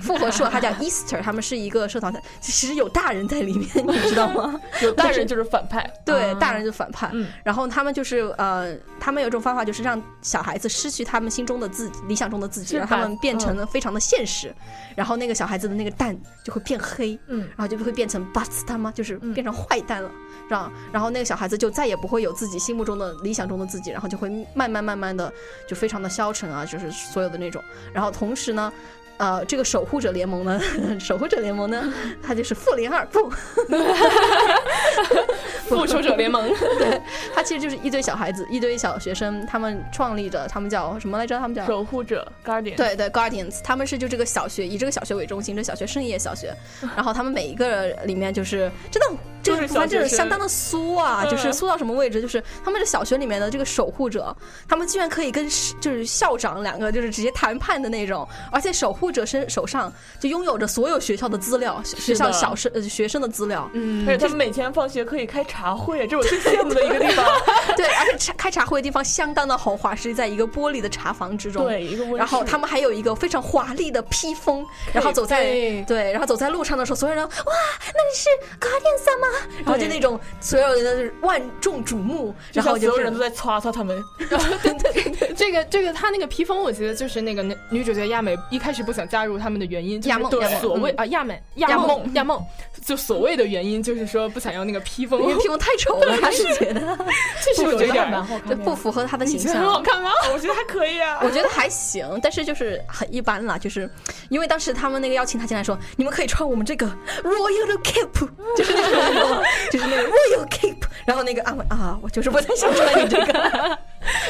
[0.00, 4.58] 复活社，他叫 Easter，他们是一个社团，其实有大人在里面，你知道吗？
[4.82, 7.10] 有大人就是反派， 对，啊大人就反派。
[7.12, 7.28] 嗯。
[7.44, 14.54] 然后他们就是呃，他们有一种方法，就是让小孩子失去他们心中的自己、理想中的自己，让他们变成了非常的现实。
[14.96, 17.40] 然后那个小孩子的那个蛋就会变黑，嗯。
[17.40, 18.92] 然后就会变成 u s 他吗？
[18.92, 20.10] 就是变成坏蛋了。
[20.48, 25.32] 让然后那个小孩子就再也不会有自己心目中的理想中的自己，然后就会慢慢慢慢的
[25.68, 27.62] 就非常的消沉啊，就是所有的那种。
[27.92, 28.72] 然后同时呢。
[29.20, 30.58] 呃，这个守护者联盟呢，
[30.98, 33.28] 守护者联盟呢，它就是复联二不，
[35.68, 36.98] 复仇者联盟，对
[37.34, 41.38] 它其实就是一堆小孩子，一堆小学生，他们创立着，他们叫什么来着？
[41.38, 42.76] 他们叫守护者 Guardian。
[42.76, 46.56] 对对，Guardians，他们是就这个小学以这个小学为中心，这小学圣夜小学，
[46.96, 49.08] 然后他们每一个里面就是真的
[49.42, 52.22] 这个部分真的相当的酥啊，就是酥到什么位置？
[52.22, 54.34] 就是他们这小学里面的这个守护者，
[54.66, 55.46] 他们居然可以跟
[55.78, 67.24] 就是校长两个就是直接谈判的那种，而且守护者身手上就拥有着所有学校的资料，学校小生呃学生的资料，嗯，而且他们每天放学可以开茶会，这是我最羡慕的一个地方。
[67.76, 75.44] 对，而且开茶会的地方相当的豪华，是在一个玻璃的茶房之中，对，一个然后他们还有一个非常华丽的披风，然后走在
[75.86, 79.26] 对，然后走在路上的时候，所有人哇，那你是卡典萨吗？
[79.64, 84.02] 然后就那种所有人的万众瞩目，然后所有人都在夸夸他们。
[84.18, 92.42] 对对对， 这个这个他那个披风，我觉得就是那个女主角亚美一开始不想加入他们的原因，亚梦所谓啊亚美亚梦亚梦，
[92.84, 96.80] 就所谓的原因就是说不想要那个披风，因为披风太丑了，他是觉得，
[97.44, 99.54] 确实有一点蛮好看，不符合他的形象。
[99.54, 100.10] 很好看吗？
[100.32, 103.88] 我觉得还可以啊， 我觉得还行，但是就是很一般啦，就是
[104.28, 106.86] 因为当时他们那个邀请他进来说，你们可以穿我们这个
[107.22, 113.78] royal cape，就是那个 就是那个 royal cape，然后那个啊啊，我就是不太想穿你这个。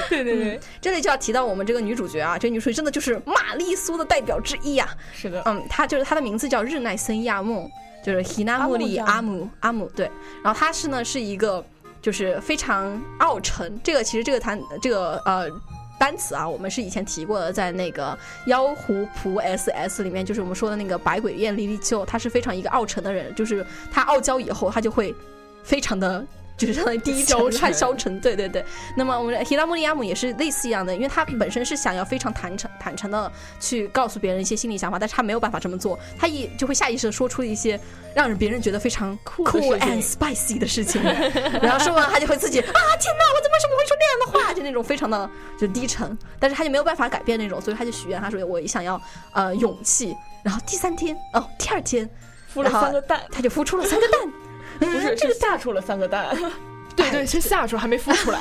[0.09, 4.89] 对 对对，这里就要提到我们这个女主角啊，这女主角真的就是玛丽苏的代表之一呀。
[5.13, 7.71] 是的，嗯，她就是她的名字叫日奈森亚梦，
[8.05, 10.11] 就是 Hinamori 阿姆阿姆对，
[10.43, 11.65] 然后她是呢是一个
[12.03, 15.49] 就是非常傲沉，这个其实这个谈这个呃
[16.01, 25.15] 单词啊，我们是以前提过的，在那个妖狐仆 S S 里面，就是我们说的那个百鬼宴莉莉秋，她是非常一个傲沉的人，就是她傲娇以后，她就会
[25.63, 26.27] 非常的。
[26.61, 28.21] 就是相当于低沉，太消沉。
[28.21, 28.63] 对对对。
[28.95, 37.81] 那么我们 Hiramoriyamu 也是类似一样的，因为他本身是想要非常坦诚、坦诚的去告诉别人一些心理想法，但是他没有办法这么做，他一就会下意识的说出一些
[38.15, 41.03] 让人别人觉得非常 cool and spicy 的事情，
[41.63, 44.53] 然后说完他就会自己啊天哪，我怎么为什么会说那样的话？
[44.53, 49.01] 就那种非常的就低沉，但是他就没有办法改变那种，所以他就许愿，他说我想要
[49.33, 50.15] 呃勇气。
[50.43, 52.09] 然后第三天哦，第二天
[52.55, 54.21] 孵了三个蛋，他就孵出了三个蛋。
[54.87, 56.27] 不是， 是下出了三个蛋。
[56.97, 58.41] 对 对， 是下出还没孵出来。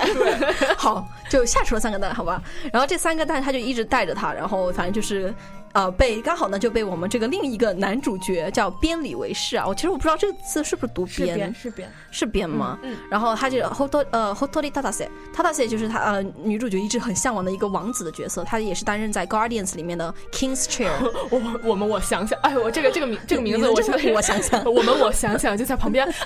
[0.77, 2.41] 好，就下出了三个蛋，好吧。
[2.73, 5.33] 然后这三个蛋，他就一直带着他，然后反正就是，
[5.73, 9.65] 呃，被刚好呢就被我们这个另一个男主角叫边里为士啊。
[9.67, 12.77] 我其实我不知道这个字是不是读边，是边是边吗？
[12.81, 12.95] 嗯。
[13.09, 20.91] 然后他就 hoto 呃 hotori tatase，tatase 就是他呃女主角一直很向往的一个王子的角色，他也是担任在 Guardians 里面的 King's Chair。
[21.29, 23.75] 我我们我想想，哎，我这个这个名这个名字，我
[24.15, 26.25] 我想想， 我们我想想就在旁边 啊，我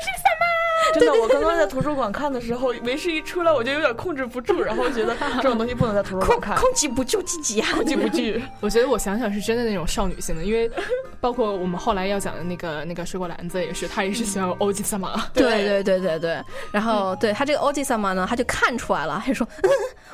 [0.00, 0.44] 是什么？
[0.92, 8.22] 真的，我刚刚在图书馆看的时候，维视一出来，我就有点控制不住，然后觉得这种东西不能在图书馆看，控制不住自己啊，控制不住。
[8.60, 10.70] 我觉得我想想是真的那种少女心的，因为
[11.20, 15.26] 包括我们后来要讲的那个那个水果篮子也是，他也是喜欢欧吉萨玛。
[15.32, 16.42] 对对对对对。
[16.70, 19.46] 然后对他这个欧吉萨玛呢，他就看出来了，他就说：“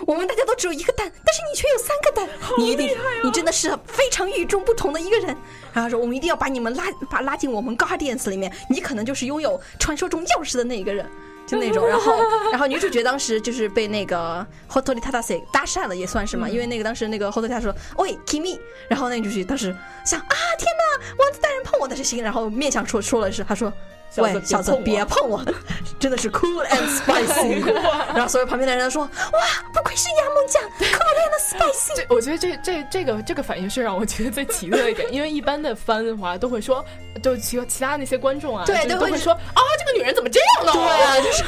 [0.06, 2.28] 我们大家都只有一个蛋，但是你却有三个蛋，
[2.58, 5.36] 你一定，你真的是非常与众不同的一个人。”
[5.72, 11.04] 然后说：“我们一定要把你们拉把拉进我们 Guardians 里面，你可能就是拥有传说中钥匙的那一个人。”
[11.46, 12.12] 就那种，然后，
[12.52, 18.56] 然后女主角当时就是被那个 Hotori Tatase 搭讪了，也算是嘛，因为那个当时那个 Hotori Tatase 说，喂，Kimi，
[18.88, 19.74] 然后那个女主角当时
[20.06, 23.72] 想啊，天哪，王子大人碰我的是心，然后面相说说了是，他说。
[24.16, 25.40] 喂，小子，别碰我！
[26.00, 27.62] 真的是 cool and spicy。
[28.12, 29.40] 然后所有旁边的人都说：“哇，
[29.72, 36.84] 不愧是亚梦酱，cool and spicy。”我觉得这这这个这个反应是让我觉得最奇特的一点，因为一般的番的话都会说，
[37.22, 40.72] 就其其他那些观众啊，对，都会说啊，这个女人怎么这样呢？
[40.72, 41.44] 对啊，就是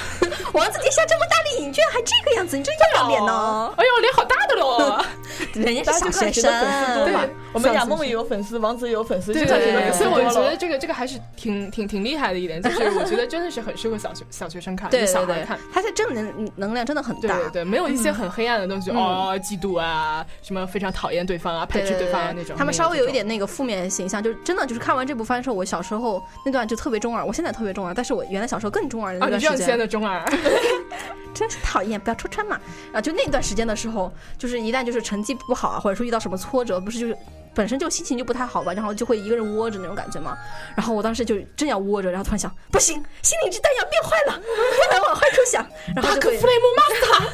[0.53, 3.75] 王子殿下这么大的瘾，居然还这个样子，你真要脸呢！
[3.77, 5.05] 哎呦，脸好大的喽！
[5.55, 7.15] 人家是小学生，对，
[7.53, 12.63] 我们亚梦也有粉丝，王子也有粉丝，对对对，所以我觉得这个这个还是挺挺挺厉害的一点。
[12.63, 22.57] 就是我觉得真的是很适合小学小学生看， 对小孩看，他的正能能量真的很大，对对，没有一些很黑暗的东西，哦，嫉妒啊，什么非常讨厌对方啊，排斥对方啊那种。
[22.57, 30.25] 他们稍微有一点那个负面形象，就真的就是看完这部番的时候，我小时候那段就特别中二，我现在特别中二，但是我原来小时候更中二的那段时间的中二，
[31.35, 32.59] 真是讨厌，不要戳穿嘛。
[32.93, 37.17] 啊，就那段时间的时候，就是一旦就是成绩不好啊，或者说遇到什么挫折，不是就是。
[37.55, 40.37] 本身就心情就不太好吧，然后就会一个人窝着那种感觉嘛。
[40.77, 45.67] 然后我当时就正要窝着，然后突然想，不行，心灵之弹要变坏了，不能往坏处想。
[45.95, 47.27] 然后就弗雷姆马斯塔。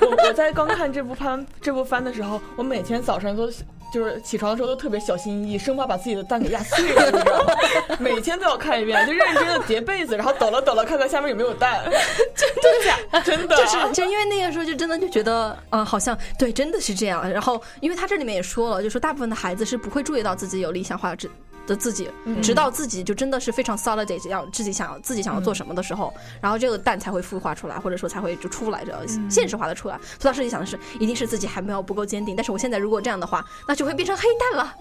[0.00, 3.50] 我我在刚看这部番这部番的时候，我每天早上都
[3.92, 7.54] 就是起床的时候都特别小心翼翼，生怕把自己的蛋给压碎了，你知道吗？
[8.00, 11.82] 每天都要看一遍，就认真的叠被子，然后抖了抖了，看看下面有没有蛋。
[12.34, 13.20] 真的假？
[13.20, 13.54] 真的。
[13.56, 17.30] 就是就因为那个时候就真的就觉得，嗯，好像对，真的是这样。
[17.30, 21.28] 然后因为他这里面也说了，就说大部分的孩子是不会注意到自己有理想化的
[21.66, 22.10] 的自己，
[22.42, 28.92] 直到自己就真的是非常 solid，要自己想要自己想要做什么的时候，然后这个蛋才会孵化出来，或者说才会就出来这
[29.28, 29.96] 现实化的出来。
[30.18, 32.34] 所以当时就想的是，一定是自己还没有不够坚定。
[32.36, 34.74] 但是我现在如果这样的话，那就会变成黑蛋了，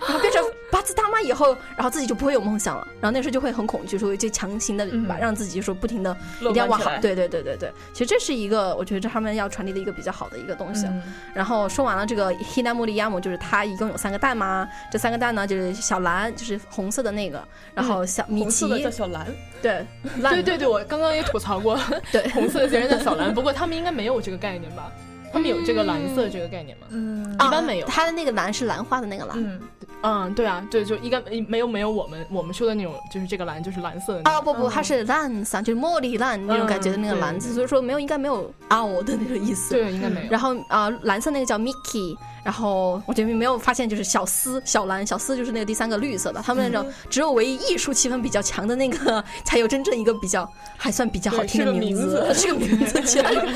[0.00, 2.86] 然后变成八字大妈以后，然后自己就不会有梦想了。
[3.00, 6.90] 然后那时候就会很恐惧，说就强行的把让自己就说不停的一定要往好。
[7.00, 10.86] 对对对对对，其实这是一个我觉得他们要传递的一个比较好的一个东西。
[11.32, 17.42] 然后说完了这个 Hinamuri Yamu，就是他一共有三个蛋嘛，这三个蛋呢就是小蓝，就是红色的那个，
[17.74, 19.26] 然后小米奇叫小蓝，
[19.62, 19.84] 对，
[20.22, 21.78] 对对对，我刚刚也吐槽过，
[22.12, 24.92] 对， 红色的竟然叫小蓝，不过他们应该没有这个概念吧？
[25.34, 26.86] 他们有这个蓝色这个概念吗？
[26.90, 27.86] 嗯，一般没有。
[27.86, 29.36] 它的那个蓝是兰花的那个蓝。
[29.36, 29.60] 嗯
[30.02, 34.30] 嗯，对啊，对，就应该没有没有我们我们说的那种，就是这个蓝就是蓝色的。
[34.30, 39.74] 啊不不，它是蓝色，就是茉莉蓝那种感觉的那个蓝字，所以说没有应该没有奥的那个意思。
[39.74, 40.30] 对，应该没有。
[40.30, 42.16] 然后啊，蓝色那个叫 Mickey。
[42.44, 53.50] 然后我觉得没有发现，就是小丝、小蓝、小丝就是那个第三个绿色的，他们那种只有唯一艺术气氛比较强的那个，才有真正一个比较还算比较好听的名字，是个名字， 起来阿猫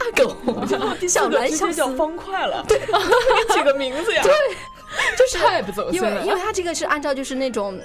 [0.00, 0.34] 阿狗，
[1.06, 2.80] 小蓝小叫方块了，对，
[3.54, 4.32] 起个名字呀，对。
[5.18, 7.78] 就是太不走心了，因为因为它这个是按照就是那种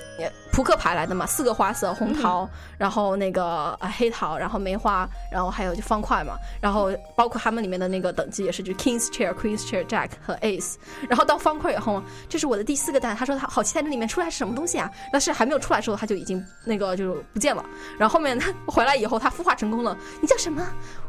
[0.54, 10.76] 扑克牌来的嘛，四个花色，红桃，然后那个黑桃，然后梅花，然后还有就方块嘛，然后包括他们里面的那个等级也是，就 King's Chair、Queen's Chair、Jack 和 Ace，
[11.10, 17.64] 然后到方块以后，这是我的第四个蛋，他说他好期待这里面出来是什么东西啊，但是还没有出来的时候他就已经那个就不见了，
[18.00, 20.66] 然后后面他回来以后他孵化成功了，你叫什么？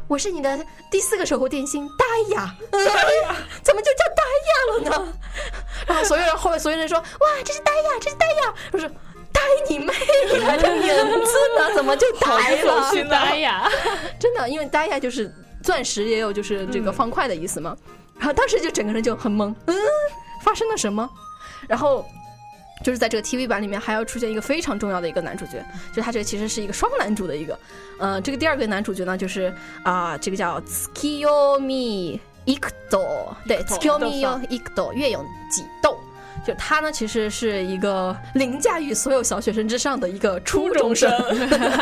[0.07, 2.53] 我是你的第四个守护电星戴亚，
[3.63, 5.13] 怎么就叫戴亚了呢？
[5.87, 8.87] 然后所有人后面所有人说哇，这是戴亚，这是戴亚，我说
[9.33, 12.91] 呆你妹呀，这名字呢 怎么就呆了？
[13.09, 13.69] 戴亚，
[14.19, 17.75] 真的，因为戴亚就是钻石，也有就是这个方块的意思嘛。
[18.17, 19.75] 然后当时就整个人就很懵，嗯，
[20.43, 21.09] 发生了什么？
[21.67, 22.05] 然后。
[22.83, 27.57] 就是在这个 TV 版里面还要出现一个非常重要的一个男主角，就他这个其实是一个双男主的一个，
[27.99, 35.97] 呃，这个第二个男主角呢就是啊，这个叫 Tsukiyomi Ikuto，对，Tsukiyomi Ikuto 月永几斗。
[36.45, 41.09] 就他呢，其实是一个凌驾于所有小学生之上的一个初中生。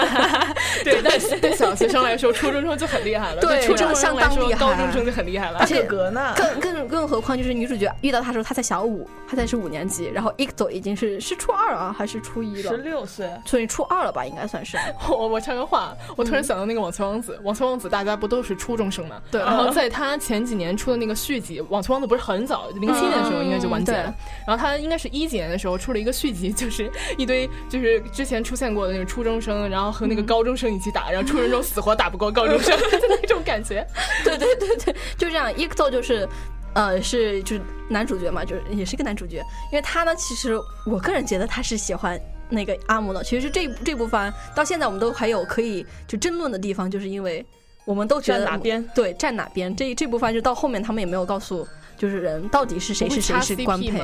[0.83, 3.41] 对，但是对小学生来说，初中生就很厉害了。
[3.41, 5.59] 对，初中生来说，高中生就很厉害了。
[5.59, 12.71] 而且格呢，更更更何况就是女主角遇到他的时候，他才小五，他才是五年级，然后 Iko 已经是是初二啊，还是初一了？
[12.71, 14.77] 十六岁，所以初二了吧，应该算是。
[15.09, 19.21] 我我插个话，我突然想到那个网球王子，网球王子大家不都是初中生吗？
[19.29, 19.41] 对。
[19.41, 24.13] 然后在他前几年出的那个续集，网球王子不是很早，零七年的时候应该就完结了。
[24.45, 25.27] 然后他应该是一。
[25.33, 33.83] 几年的时候出了一个续集， 就是一堆就是之前出现过的那个初中生，然后和那个高中生一起打，然后初中生死活打不过高中生 的那种感觉。
[34.23, 35.51] 对对对对，就这样。
[35.57, 36.29] 伊克 o 就是，
[36.75, 39.37] 呃，是就是男主角嘛，就是也是一个男主角。
[39.71, 43.23] 因为他呢，其实我个人觉得他是喜欢那个阿姆的。
[43.23, 47.43] 其实这这部番到现在我们都还有可以就争论的地方，就是因为
[47.85, 49.75] 我们都觉得哪边对站哪边。
[49.75, 51.67] 这这部番就到后面他们也没有告诉。
[52.03, 54.03] 就是人到底是谁是谁是官配？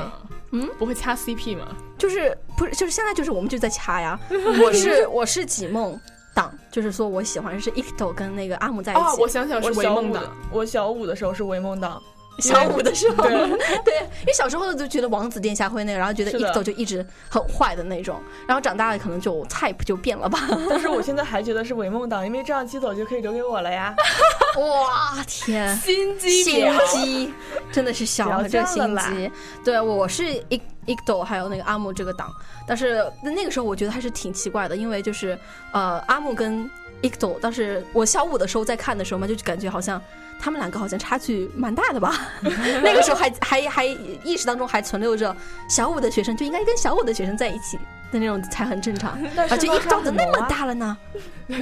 [0.52, 1.76] 嗯，不会掐 CP 吗？
[1.98, 4.18] 就是不是就是现在就是我们就在掐呀。
[4.64, 6.00] 我是我是几梦
[6.32, 9.20] 党，就是说我喜欢是 Ito 跟那个阿姆在一起。
[9.20, 12.02] 我想想是唯梦党，我小五的时候是唯梦党。
[12.38, 13.24] 小五的时候，
[13.84, 20.40] 对，因为小时候就觉得王子殿下会那个，然后觉得一走就一直很坏的那种，然后长大了可能就 type 就变了吧。
[20.70, 23.94] 但是我现在还觉得是伪梦党，因为这样机走就可以留给我了呀。
[24.58, 27.34] 哇天，心机，心机，
[27.70, 29.30] 真的是小了这心机。
[29.62, 32.32] 对，我是一一斗，还有那个阿木这个党，
[32.66, 35.38] 但是那个时候我觉得还是挺奇怪的，因为就是
[35.72, 36.68] 呃阿木跟
[37.02, 40.00] 一斗，当时我小五的时候在看的时候嘛，就感觉好像。
[40.40, 42.30] 他们两个好像差距蛮大的吧？
[42.82, 45.34] 那个时候还还还意识当中还存留着
[45.68, 47.76] 小五的学生就应该跟小五的学生在一起
[48.10, 49.18] 的那种才很正常，
[49.50, 50.96] 而且一长得那么大了呢。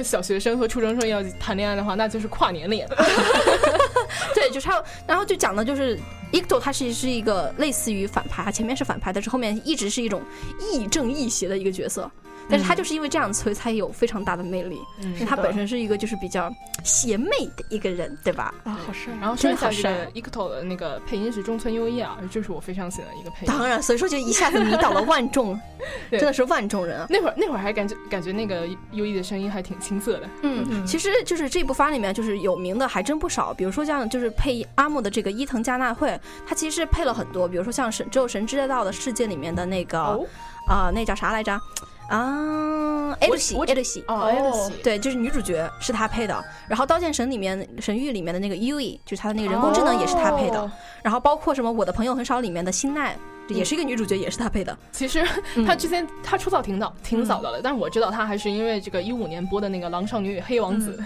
[0.03, 2.87] 小学生和初中生要谈恋爱的话，那就是跨年恋。
[4.33, 5.99] 对，就差，然后就讲的就是
[6.31, 10.21] Ito，他是是一个类似于反派，前面是反派，但是后面一直是一种
[10.71, 12.09] 亦正亦邪的一个角色。
[12.49, 14.79] 但是他就是因为这样，所以才有非常大的魅力。
[15.01, 16.51] 嗯因为他本身是一个就是比较
[16.83, 18.53] 邪魅的一个人，对吧？
[18.63, 19.13] 啊，好帅！
[19.19, 23.47] 然后真的好说一下这个帅 Ecto 的那个配音是中村优一啊，就是我非常喜欢的一个配音。
[23.47, 25.59] 当然，所以说就一下子迷倒了万众，
[26.11, 27.07] 真的是万众人啊。
[27.09, 30.29] 那会儿那会儿还感觉感觉那个优一的声音还挺青涩的。
[30.43, 41.59] 嗯，嗯其实就是这部番里面就是有名的还真不少，比如说像就是配阿木的这个伊藤加奈惠，他其实配了很多，比如说像神只有神知道的世界里面的那个啊、哦那叫啥来着
[42.09, 44.03] 啊，艾露西，我艾露西。
[44.07, 50.71] 哦，艾乐西对，就是女主角是他配的，然后《刀剑神》里面神域里面的那个 Yui，就是他的那个人工智能也是他配的，哦。
[51.03, 53.15] 然后包括什么我的朋友很少里面的新奈，
[53.47, 54.77] 也是一个女主角，也是她配的。
[54.91, 55.65] 其实嗯。
[55.65, 60.97] 他之前她出道挺早挺早的了，但是我知道她还是因为这个一五年播的那个《狼少女与黑王子》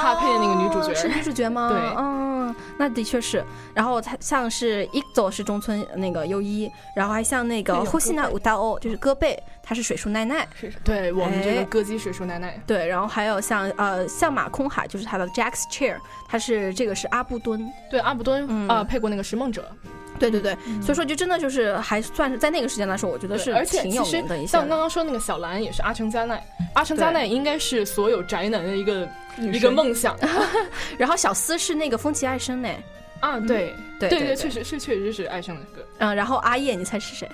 [0.00, 1.68] 他配的那个女主角哦是女主角吗？
[1.70, 3.44] 对嗯，那的确是。
[3.74, 10.46] 然后他像是一走是中村那个优一，然后还像那个呼吸娜武道欧，就是歌贝，她是水树奈奈。
[10.54, 12.60] 是是对我们这哎个歌姬水树奈奈。
[12.66, 15.96] 对，然后还有像呃相马空海，就是他的 Jack's Chair，
[16.28, 17.66] 他是这个是阿布敦。
[17.90, 19.70] 对阿布敦嗯啊配过那个《拾梦者
[20.18, 26.40] 对对对，所以说就真的就是还算是在那个时间来说，我觉》，得是而且挺有其实名的一些像刚刚说那个小兰也是阿城加奈，
[26.74, 29.08] 阿城加奈应该是所有宅男的一个
[29.38, 30.16] 一个梦想
[30.98, 32.68] 然后小司是那个风崎爱生呢，
[33.20, 35.86] 啊，对对对对对，确实是确实是爱生的歌。
[35.98, 37.28] 嗯，然后阿叶，你猜是谁？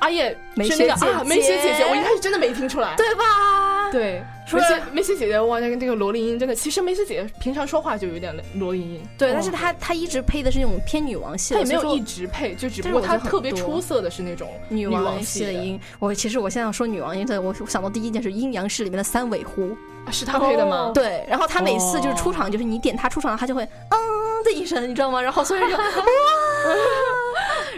[0.00, 2.94] 阿叶梅雪姐啊，梅雪姐姐，姐我一开始真的没听出来。
[2.96, 3.90] 对吧？
[3.92, 15.80] 对，说梅雪梅西姐姐，哇，那个这个萝莉音真的，其实梅西姐姐平常说话就有点萝莉音，对，哦但是她她一直配的是那种偏女王系的，她也没有一直配，就只不过她特别出色的是那种女王王系的的音。
[15.98, 20.90] 我其实我现在说女王音，的我我想到第一件是阴阳师里面的三尾狐，啊是她配的吗？
[20.94, 23.98] 对，然后她每次就是出哦场，就是你点她出场，她就会嗯
[24.44, 25.22] 的一声，你知道吗？
[25.22, 25.84] 然后所有人就 哇。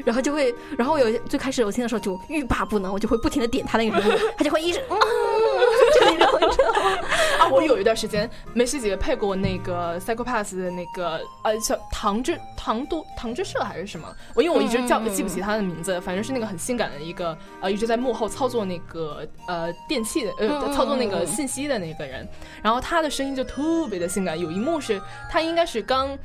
[0.04, 4.96] 然后就会，然后我有最开始我听的时候就欲罢不能，我就会不停的点她那个人物，她就会一直嗯，
[6.18, 6.98] 就那种，你知道吗？
[7.40, 14.14] 啊，我有一段时间梅西姐姐配过那个 Psychopath 的那个呃叫唐之唐都唐之社还是什么？
[14.34, 22.26] 我因为我一直叫记不起他的名字，反正是那个很性感的一个呃一直在幕后操作那个呃电器的呃操作那个嗯信息的那个人，
[22.62, 24.38] 然后他的声音就特别的性感。
[24.38, 25.00] 有一幕是
[25.30, 26.16] 他应该是刚。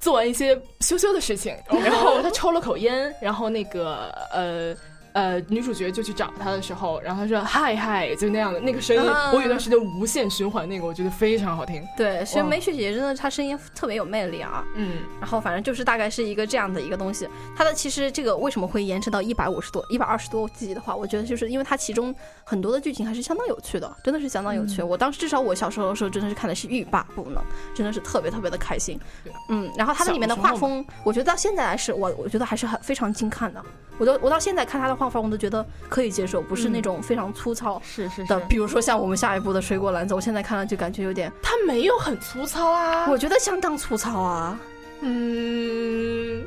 [0.00, 4.76] 做完一些羞羞的事情，然后 他抽了口烟，然后那个呃
[5.14, 11.82] 呃女主角就去找他的时候，然后他说嗨嗨，就那样的那个声音，嗯我有段时间无限循环那个，我觉得非常好听。
[11.96, 14.64] 对，所以梅雪姐姐真的她声音特别有魅力啊。
[14.74, 17.28] 嗯，然后反正就是大概是一个这样的一个东西。
[17.56, 22.12] 它的其实这个为什么会延迟到一百五十多、一百二十多集的话，我觉得就是因为它其中
[22.42, 24.82] 很多的剧情还是相当有趣的，真的是相当有趣。
[24.82, 27.40] 我当时至少我小时候的时候真的是看的是欲罢不能，
[27.72, 29.32] 真的是特别特别的开心对。
[29.48, 33.64] 嗯，然后它的里面的画风，我觉得到现在来是我我觉得还是很非常精看的。
[33.98, 37.80] 我都我到现在看他的画风，我都觉得可以接受，不是那种非常粗糙。
[37.84, 44.58] 是是的，比如说像我们下一步的水果篮子，我现在看了就感觉有点，他没有很粗糙啊，我觉得相当粗糙啊，
[45.00, 46.44] 嗯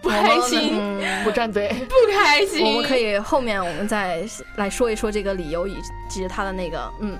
[0.00, 1.74] 不开心，嗯不站队。
[1.88, 2.64] 不开心。
[2.64, 4.24] 我们可以后面我们再
[4.56, 5.76] 来说一说这个理由以
[6.08, 7.18] 及他的那个，嗯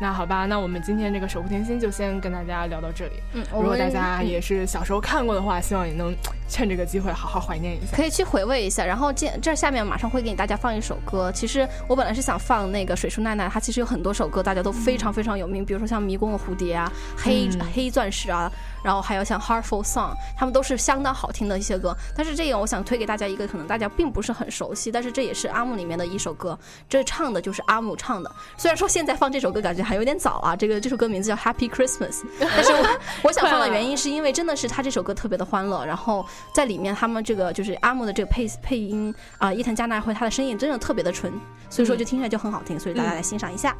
[0.00, 3.12] 那好吧，那我们今天这个守护甜心就先跟大家聊到这里。
[3.34, 6.14] 嗯，如果大嗯家也是小时候看过的话，希望也能
[6.48, 7.94] 趁这个机会好好怀念一下。
[7.94, 8.82] 可以去回味一下。
[8.84, 11.30] 然后这这下面马上会给大家放一首歌。
[11.30, 18.50] 其实我本来是想放那个水树奈奈，她其实有很多首歌大家都非常非常有名，比如说像迷宫的蝴蝶啊、黑、嗯黑钻石啊，
[18.82, 21.94] 然后还有像 Heartful Song，他们都是相当好听的一些歌。
[22.16, 26.58] 但是这个我想推给大家一个可能大家并不是很熟悉，但是这也是阿木里面的一首歌，
[26.88, 28.30] 这唱的就是阿木唱的。
[28.56, 36.24] 虽然说现在放这首歌感觉还有点早啊，这个这首歌名字叫 Happy Christmas， 但是我我想放的原因是因为真的是他这首歌特别的欢乐，然后
[36.54, 41.32] 在里面他们这个就是阿木的这个配配音啊、伊藤加奈惠他的声音真的特别的纯，
[41.68, 43.70] 所以说就听起来就很好听，所以大家来欣赏一下。
[43.70, 43.76] 私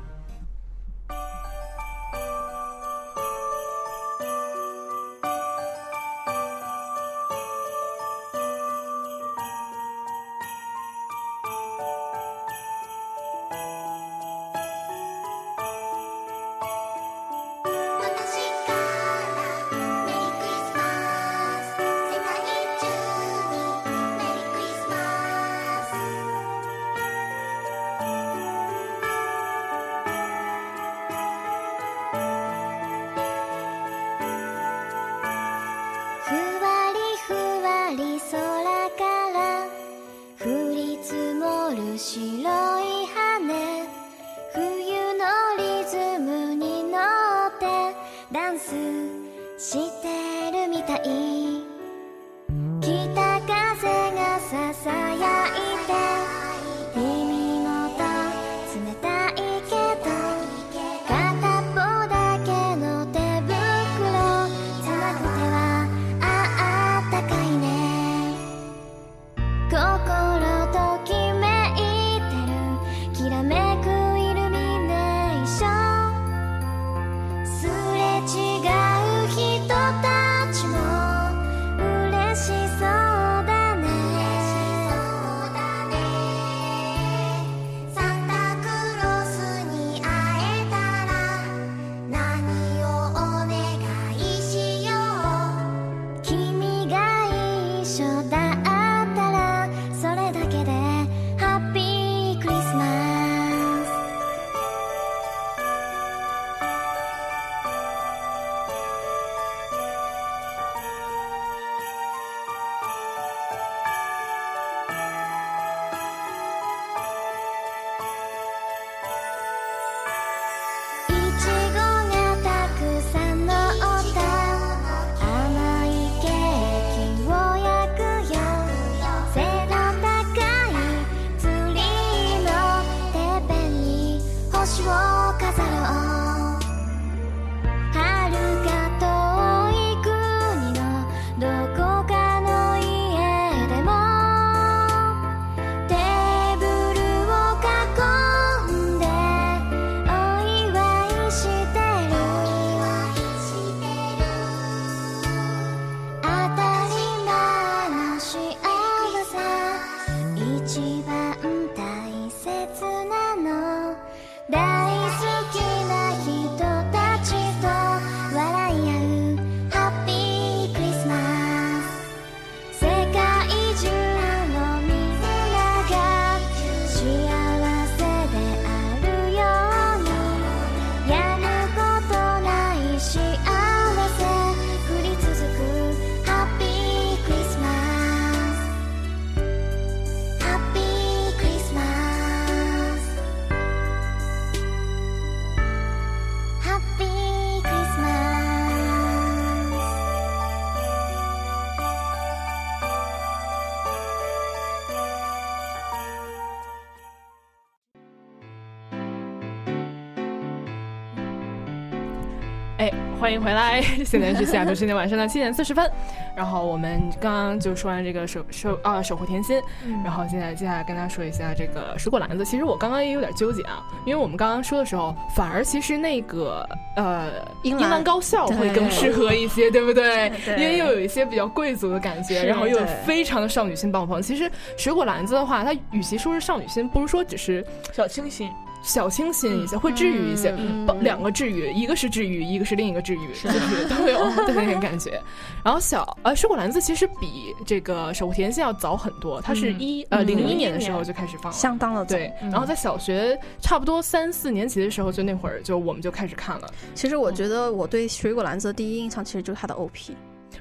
[213.31, 213.81] 欢迎回来！
[214.05, 215.89] 现在是下周今天晚上的七点四十分。
[216.35, 219.63] 然后我们刚刚就说完这个守守啊守护甜心，
[220.03, 222.45] 然后现在接下来跟大家说一下这个水果篮子。
[222.45, 227.31] 其实我刚刚也有点纠结啊，因为我们刚刚说的时候，反而其实那个呃
[227.63, 230.33] 英英兰高校会更适合一些，对不对？
[230.45, 234.21] 对因为又有一些比较贵族的感觉，然后又非常的少女心爆棚。
[234.21, 238.51] 其实水果篮子的话，它与其说是少女心，不如说只是小清新，
[238.83, 240.55] 小清新一些，会治愈一些。
[241.01, 245.21] 两个治愈，一个是治愈，一个是另一个治愈，就是都有的那种感觉。
[245.65, 251.59] 然后小呃水果篮子其实比这个守护甜心要早很多，它是一、呃嗯零一01年的时候就开始放了。
[251.59, 252.17] 相当的早。
[252.17, 256.69] 对，然后在小学差不多三四年级的时候，就那会儿就我们就开始看了。
[256.95, 260.15] 其实我觉得我对水果篮子的第一印象其实就是它的 OP，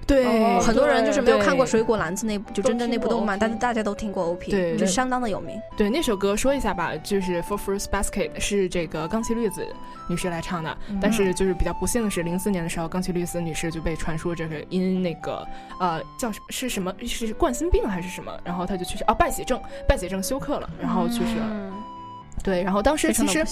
[0.06, 5.60] 对哦很多人就是没有看过水果篮子那部就真正那部动漫，但是大家都听过 OP，对对就相当的有名。
[5.78, 9.66] 对那首歌说一下吧，就是《For Fruits Basket》是这个冈崎绿子
[10.08, 15.46] 女士来唱的，但是就是比较不幸的是，零四年的时候，冈崎绿子女士就被传说这个因那个
[15.80, 21.46] 呃叫什是什么是冠心病还是什么，然后她就去世啊败血症败血症休克了，然后去世了。
[21.50, 21.72] 嗯，
[22.50, 23.46] 对，然后当时其实。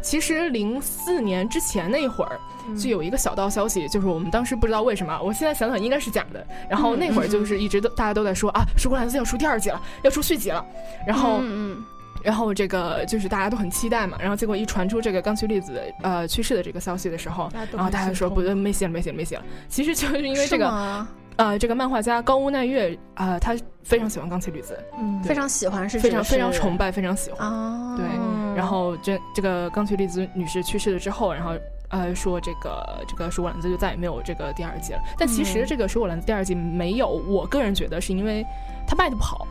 [0.00, 2.38] 其实零四年之前那会儿，
[2.68, 6.44] 嗯就有一个小道消息，就是我们当时不知道为什么，我现在想想应该是假的。
[6.68, 10.64] 然后那会儿就是一直都大家都在说啊，《水果篮子》要出第二季了，要出续集了。
[11.06, 11.84] 然后，嗯嗯
[12.22, 14.16] 然后这个就是大家都很期待嘛。
[14.20, 19.42] 然后结果一传出这个冈崎粒子呃去世的这个消息的时候，大家都然后大家说不没戏了，没戏了，没戏了。
[19.68, 27.48] 其实就是因为这个吗呃这个漫画家高屋奈月啊、呃他非常喜欢冈崎绿子，嗯，非常喜欢，是非常非常崇拜，非常喜欢。
[27.48, 27.96] 哦。
[27.96, 28.06] 对
[28.54, 31.52] 然后这这个冈崎绿子女士去世了之后，然后
[31.88, 35.00] 呃说这个这个水果篮子就再也没有这个第二季了。
[35.18, 35.66] 但其实嗯。
[35.66, 38.44] 这个水果篮子第二季没有，我个人觉得是因为
[38.86, 39.46] 它卖的不好，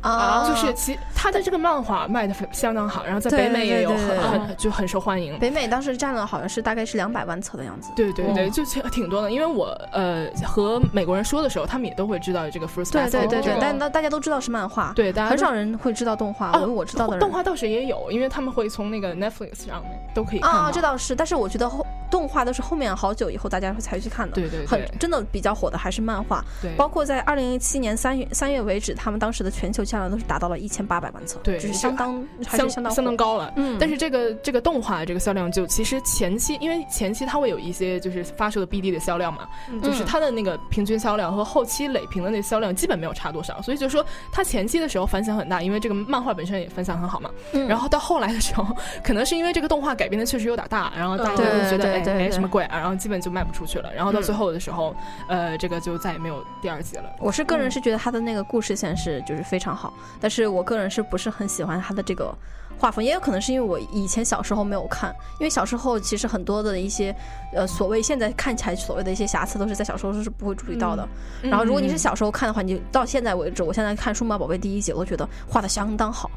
[0.00, 5.38] 啊，就是其他的这个漫画卖的相当好，然后在北美也有很很就很受欢迎。
[5.38, 7.90] 北美当时占了好像是大概是两百万册的样子。
[7.96, 16.48] 对对对，就挺挺多的，因为我呃和美国人说的时候，他们也都会知道这个 Fruits 对对对对这个，但大大家都知道是漫画，对大家很少人会知道动画。
[16.48, 24.34] 啊我我知道的动画倒是也有，因为他们会从那个 Netflix 上面都可以看啊，这倒是，但是我觉得后动画都是后面好久以后大家才去看的。
[24.34, 33.16] 对对很真的比较火的还是漫画，对，包括在二零一七年三月三月为止，他们当时的全球销量都是达到了一千八百万册，对就是相当还相是相当相当。
[33.16, 33.52] 高了。
[33.56, 39.82] 嗯，但是这个这个动画这个销量就其实前期，因为前期它会有一些就是发售的 BD 的销量嘛，嗯。
[39.82, 47.30] 就是它的那个平均销量和后期累评的那个销量基本没有差多少，所以就说它前期的时候反响很大，因为这个漫画本身也反响很好嘛。
[47.52, 47.66] 嗯。
[47.66, 48.66] 然后到后来的时候，
[49.02, 53.92] 可能是因为这个动画改编的确实有点大，然后大家就对觉得哎对没什么贵啊，然后基本就卖不出去了。
[53.94, 54.94] 然后到嗯最后的时候，
[55.28, 57.04] 呃，这个就再也没有第二集了。
[57.18, 62.34] 我是个人是觉得他的那个故事线是就是非常好，但是我个人是不是很喜欢他的这个
[62.78, 67.14] 画风，也有可能是因为我以前小时候没有看，因为小时候其实很多的一些
[67.52, 71.08] 呃所谓现在看起来所谓的一些瑕疵都是在小时候是不会注意到的。
[71.42, 76.30] 嗯然后如果你是小时候看的话，你到现在为止，我现在看《数码宝贝》第一集，我都觉得画的相当好。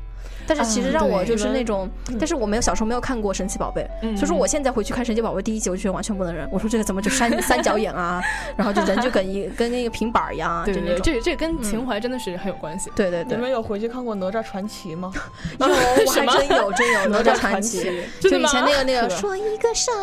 [0.48, 6.48] 但是其实让我就是那种，但是我没有小时候没有看过神奇宝贝，嗯所以说我现在回去看神奇宝贝第一集，我就觉得完全不能忍。
[6.52, 8.22] 我说这个怎么就三三角眼啊，
[8.58, 11.04] 然后就人就跟一 跟那个平板一样啊，对对对，就那种。
[11.04, 12.92] 这个这个跟情怀真的是很有关系。
[12.96, 15.12] 对对对，你们有回去看过《哪吒传奇》吗？
[15.60, 19.94] 有，我还什么真有真有 哪吒传传奇，真的吗就以前那个那个说一个神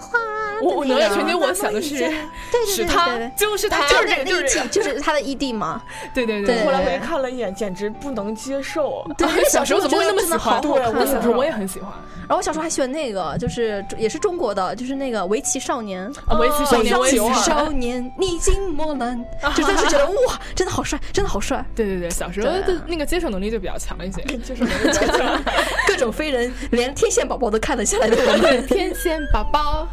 [0.00, 0.18] 话
[0.60, 5.82] 的我哪吒传奇，我想的是对对对对是他对对，就是他，就是这个，那，就是这个，就是他的异地嘛。
[6.14, 9.04] 对对对后来回去看了一眼，简直不能接受。
[9.16, 10.60] 对，小时候怎么会那么喜欢？
[10.62, 11.90] 我小时候我也很喜欢
[12.28, 16.04] 然后我小时候还喜欢那个，就是也是中国的，就是那个围棋少年。
[16.26, 17.18] 啊，围棋少年，围棋。
[17.34, 24.20] 少年，逆境磨难，就真是觉得哇，真的好帅，真的好帅，对对对，小时候对的那个接受能力就比较强一些。
[24.38, 25.40] 就是那个
[25.86, 28.66] 各种飞人，连天线宝宝都看得下来的我们。
[28.66, 29.86] 天线宝宝，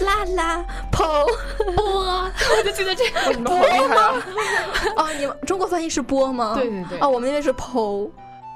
[0.00, 1.24] 啦啦跑
[1.76, 3.32] 波，我就记得这个。
[3.32, 4.14] 你们好厉害啊！
[4.96, 5.10] 啊！
[5.16, 6.54] 你们中国翻译是波吗？
[6.56, 8.10] 对对对啊，我们那边是剖，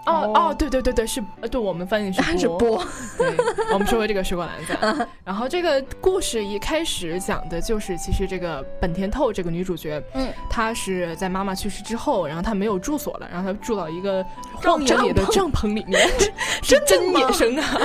[0.06, 2.84] 哦哦，对对对对，是，呃对我们翻译是是波。
[3.16, 3.34] 对，
[3.72, 14.24] 我们说回这个水果篮子， 然后这个故事一开始讲的就是，其实这个本田透这个女主角，嗯，她是在妈妈去世之后，然后她没有住所了，然后她住到一个
[14.54, 16.08] 荒野里的帐篷里面，
[16.62, 17.78] 是真野生啊，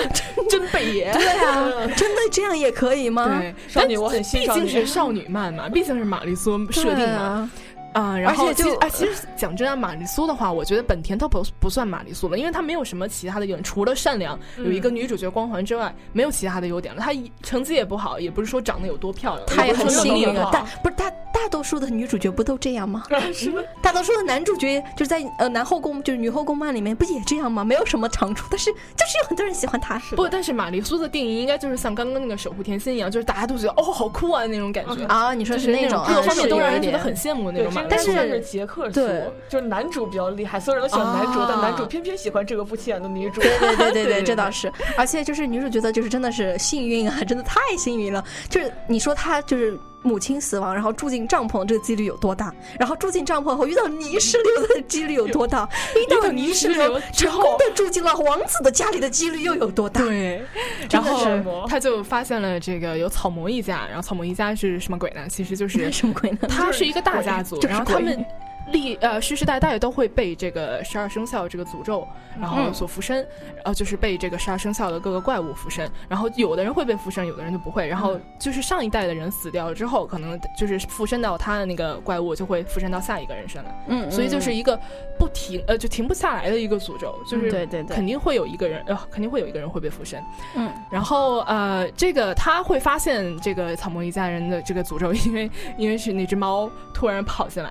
[0.49, 1.13] 真北野。
[1.13, 3.39] 对啊，真的这样也可以吗？
[3.39, 7.49] 对，少女我很欣赏毕竟是少女漫嘛，毕竟是玛丽苏设定嘛。
[7.94, 17.02] 对啊，啊、然后而且就其实哎，其实讲真啊，玛丽苏的话，我觉得本田都不不算玛丽苏了，因为她没有什么其他的优点，除了善良有一个女主角光环之外，没有其他的优点了。
[17.02, 17.12] 她
[17.44, 23.04] 成绩也不好，也不是说长得有多漂亮，她也很幸运啊，大不是大大多数的女主角不都这样吗？
[23.34, 23.62] 是吗？
[23.82, 27.64] 大多数的男主角就是在呃男后宫就是女后宫漫里面不也这样吗？
[27.64, 30.00] 没有什么长处，但是就是有很多人喜欢他。
[30.16, 35.06] 不，但是玛丽苏的定义应该就是像刚刚那个守护甜心一样，就是大家都觉得哦好酷啊那种感觉。
[35.08, 37.18] 啊，你说是那种各方面都让人觉得很。
[37.18, 43.42] 羡慕那，种但是算是杰克说对，就是男主比较厉害，所有人都喜欢男主，啊但男主偏偏喜欢这个不起眼的女主。
[43.42, 48.24] 对对对对对对， 这倒是，而且就是女主角的，就是真的是幸运啊，真的太幸运了。
[48.50, 52.53] 就是你说她就是母亲死亡，然后住进帐篷，这个几率有多大？
[52.80, 55.68] 然后住进帐篷后遇到泥石流的几率有多大？
[55.95, 60.01] 遇到泥石流成功的住进了王子的家里的几率又有多大？
[60.01, 60.41] 对，
[60.89, 65.28] 然后他就发现了这个有草魔一家，然后草魔一家是什么鬼呢？
[65.30, 66.38] 其实就是 什么鬼呢？
[66.47, 68.26] 他是一个大家族， 然后他鬼们
[68.72, 72.07] 历呃世世代代都会被这个十二生肖这个诅咒，
[72.39, 73.26] 然后嗯所附身，
[73.63, 75.89] 呃，就是被这个十二生肖的各个怪物附身。
[76.09, 77.88] 然后有的人会被附身，有的人就不会。
[77.88, 83.86] 然后就是上一代的人死掉了之后，可能就是附身到他的那个怪物，就会附身到下一个人身来。
[83.88, 84.80] 嗯，所以就是一个
[85.18, 90.22] 不停呃就停不下来的一个诅咒，就是嗯对对对肯定会有一个人呃肯定会有一个人会被附身。
[90.55, 97.70] 嗯，然后呃，这个他会发现这个草木一家人的这个诅咒，因为因为是那只猫突然跑进来，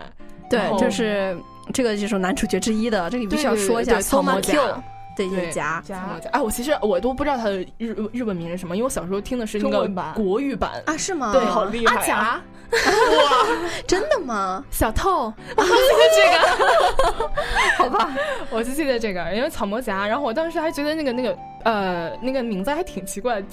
[0.48, 1.36] 对，就是
[1.72, 4.82] 这个就是男主角之一的，这个必须要说一下对草魔 Soma 家 Q
[5.16, 5.82] 对对夹。
[5.86, 10.82] 草魔家哎，我其实我都不知道他的日日本名是什么，因为我小时候听的是那个国语版。
[10.86, 11.32] 啊，是吗？
[11.32, 12.78] 对，好厉害啊阿甲，
[13.86, 14.64] 真的吗？
[14.70, 17.30] 小透， 我就记得这个，
[17.78, 18.14] 好吧，
[18.50, 23.46] 我就记得这个，因为草魔夹，然后我当时还觉得那个那个呃那个名字还挺奇怪的，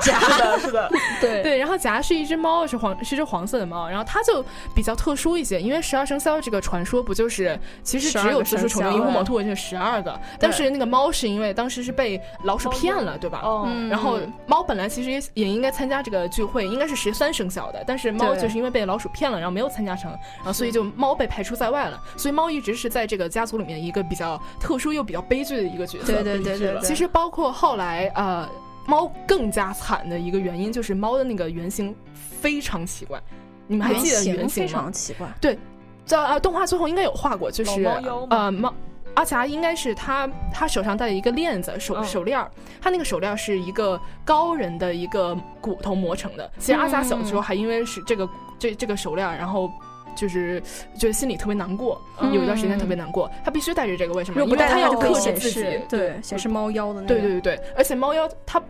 [0.00, 0.90] 夹，是的，是的，
[1.20, 4.44] 对对，然后夹是一只猫，是黄，是只黄色的猫，然后它就
[4.74, 13.40] 比较特殊一些，因为十二生肖这个传说不就是其实只12有子鼠丑寅虎卯兔这十二个，但是那个猫是因为当时是被老鼠骗了，对吧？
[13.42, 13.88] 哦，嗯。
[13.88, 21.98] 然后猫本来其实也也应该参加这个聚会，应该是十三生肖的，但是猫就是因为被老鼠骗了，然后没有参加成，然后所以就猫被排除在外了。
[22.16, 26.12] 所以猫一直是在这个家族里面一个比较特殊又比较悲剧的一个角色。
[26.12, 28.48] 对对对对对，其实包括后来呃，
[28.86, 31.94] 猫更加惨的一个原因就是猫的那个原型
[32.40, 33.22] 非常奇怪，
[33.66, 34.70] 你们还记得原型吗？
[34.70, 35.28] 常奇怪。
[35.40, 35.58] 对
[36.04, 38.74] 在呃动画最后应该有画过，就是猫呃猫。
[39.14, 42.48] 阿霞应该是他，他手上戴了一个链子，手嗯手链儿。
[42.80, 46.48] 他那个手链儿是一个高人的一个骨头磨成的。
[46.56, 48.28] 其实阿霞小的时候还因为是这个
[48.58, 49.70] 这这个手链，然后
[50.16, 50.62] 就是
[50.98, 53.30] 就是心里特别难过，嗯有一段时间特别难过。
[53.44, 54.44] 他必须带着这个，为什么？
[54.46, 57.14] 不带因为他要克制自己示，，对，显示猫妖的那个。
[57.14, 58.60] 对对对对，而且猫妖它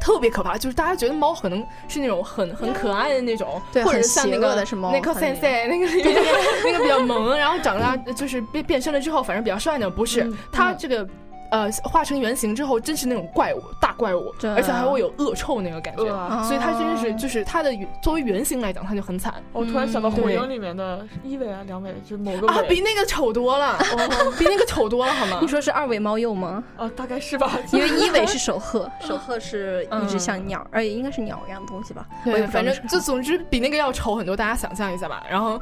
[0.00, 6.20] 特别可怕，就是大家觉得猫可能是那种很很可爱的那种，对或者是像那个是猫那个它那 sensei 那个那个
[6.64, 11.06] 那个比较萌，然后长大就是变变身了之后，反正比较帅呢，不是嗯它这个。
[11.50, 17.72] 呃，化成原形之后，真是那种怪物，大怪物，而且还会有恶臭那个感觉，呃，所以它真是哦就是它的
[18.02, 25.48] 作为原型来讲，它就很惨我突然想到嗯火影里面的一尾啊、两尾，就是某个啊，比那个丑多了， 哦比那个丑多了，好吗 你？
[25.48, 26.62] 说是二尾猫鼬吗？
[26.76, 27.58] 啊，大概是吧？
[27.72, 32.06] 因为一尾是守鹤，守鹤是一只嗯像鸟，而且应该是鸟一样的东西吧？
[32.24, 35.22] 我也对，不知道反正就总之比那个要丑很多，大家想象一下吧。
[35.28, 35.60] 然后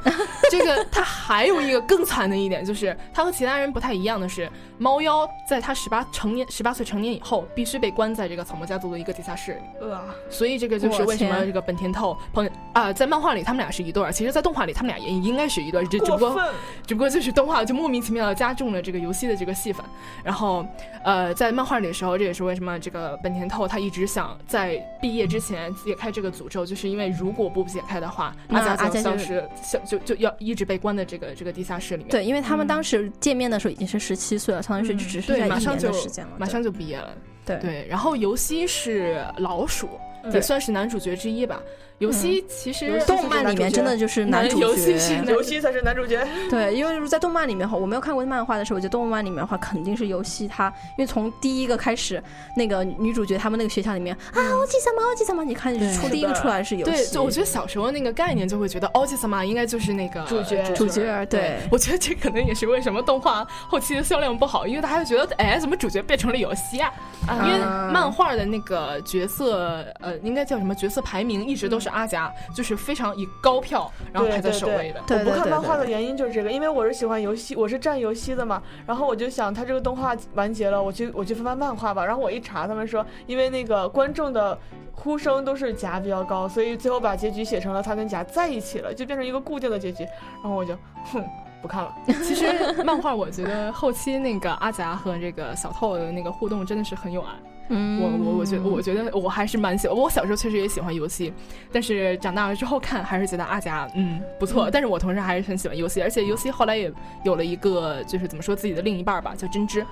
[0.51, 9.61] 这个它还有一个更惨的一点，就是它和其他人不太一样的是，猫妖在它十八成年十八岁成年以后，必须被关在这个草魔家族的一个地下室里。
[9.79, 16.49] 呃，所以这个就是为什么这个本田透朋啊、在漫画里他们俩是一对儿，其实，在动画里他们俩也应该是一对儿，只只不过
[16.85, 19.85] 只不过就是动画就莫名其妙的加重了这个游戏的这个戏份。
[20.23, 20.65] 然后，
[21.03, 32.11] 呃，在漫画里的时候，这也是为什么这个本田透他一直想在毕业之前解开这个诅咒，就是因为如果不解开的话，那阿加就就消失，消就就要一直被关在这个这个地下室里面。
[32.11, 37.13] 对，因为他们当时见面的时候已经是十七岁了，相当于是嗯只是对，在马上就时间了，马上就毕业了。
[37.45, 39.89] 对对，然后尤西是老鼠，
[40.23, 41.61] 嗯也算是男主角之一吧。
[41.99, 45.17] 游戏其实动漫里面真的就是男主游戏是。
[45.21, 46.25] 角，游戏才是男主角。
[46.49, 52.23] 对，因为在动漫里面哈，我没有看过漫画的时候，我觉得动漫里面的话肯定是游戏它，因为从第一个开始，
[52.55, 66.93] 那个女主角他们那个学校里面啊，奥吉萨玛，奥吉萨玛，你看出第一个出来是游戏，对，就我觉得小时候那个概念就会觉得奥吉萨玛应该就是那个主角主角对我觉得这可能也是为什么动画后期的销量不好，因为大家就觉得，哎，怎么主角变成了游戏啊？
[67.27, 75.01] 啊因为漫画的那个角色，呃，应该叫什么角色排名一直都是阿甲，就是非常以高票然后排在首位的。
[75.09, 78.61] 我不看漫画的原因就是这个，因为我是喜欢游戏，我是站游戏的嘛。
[78.85, 82.05] 然后我就想，他这个动画完结了，我去我去翻翻漫画吧。
[82.05, 84.57] 然后我一查，他们说，因为那个观众的
[84.93, 90.03] 呼声都是甲比较高，所以最后把结局写成了他跟甲在一起了，就变成一个固定的结局。
[90.41, 90.75] 然后我就
[91.11, 91.23] 哼。
[91.61, 91.93] 不看了。
[92.23, 97.33] 其实漫画我觉得后期那个阿甲和这个小透的那个互动真的是很有爱。
[97.69, 99.95] 嗯，我我我觉得我觉得我还是蛮喜欢。
[99.95, 101.31] 我小时候确实也喜欢游戏，
[101.71, 104.69] 但是长大了之后看还是觉得阿甲嗯不错。
[104.71, 106.91] 但是我同时还是很喜欢游戏，而且游戏后来也
[107.23, 109.85] 有了一个就是怎么说自己的另一半吧，叫针织。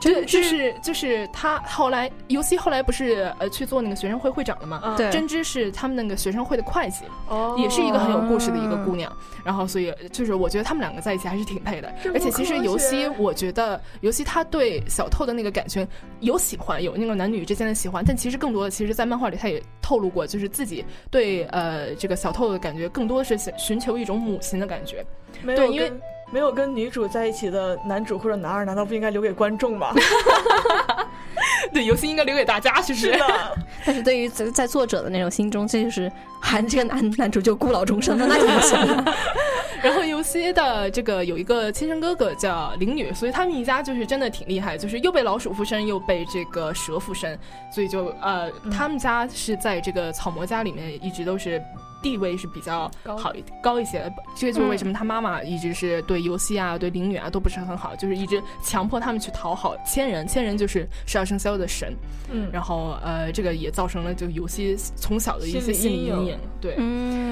[0.00, 4.94] 就是就是就是他后来游戏后来不是呃去做那个学生会会长了嘛？
[4.96, 9.12] 对，针织是他们那个学生会的会计，哦，也是一个很有故事的一个姑娘。
[9.44, 11.92] 然后所以就是我觉得他们两个在一起还是挺配的。
[12.14, 15.86] 而且其实游戏，我觉得游戏他对小透的那个感情
[16.20, 25.04] 有喜欢，有那个男女之间的喜欢，但其实更多的，其实，在漫画里他也透露过，就是自己对呃这个小透的感觉更多的是寻求一种母亲的感觉。
[25.44, 25.92] 对，因为。
[26.30, 29.92] 没有跟女主在一起的男主或者男二，难道不应该留给观众吗？
[31.72, 33.18] 对，游戏应该留给大家，其实是？
[33.84, 36.10] 但是对于在在作者的那种心中，这就是
[36.40, 39.04] 含这个男男主就孤老终生的那种行？
[39.82, 47.38] 然后游戏的这个有一个亲生哥哥叫灵女，所以他们一家就是真的挺厉害，就是又被老鼠附身，又被这个蛇附身，
[47.72, 51.62] 所以就呃，他们家是在这个草魔家里面一直都是。
[52.02, 60.26] 地位是比较好一高一些的，这就是为什么他妈妈一直是对游戏啊、对灵女啊都不是很好，就是一直强迫他们去讨好千人。
[60.26, 61.94] 千人就是十二生肖的神，
[62.30, 66.38] 嗯，然后呃，这个也造成了就游戏从小的一些心理阴影。
[66.60, 66.74] 对，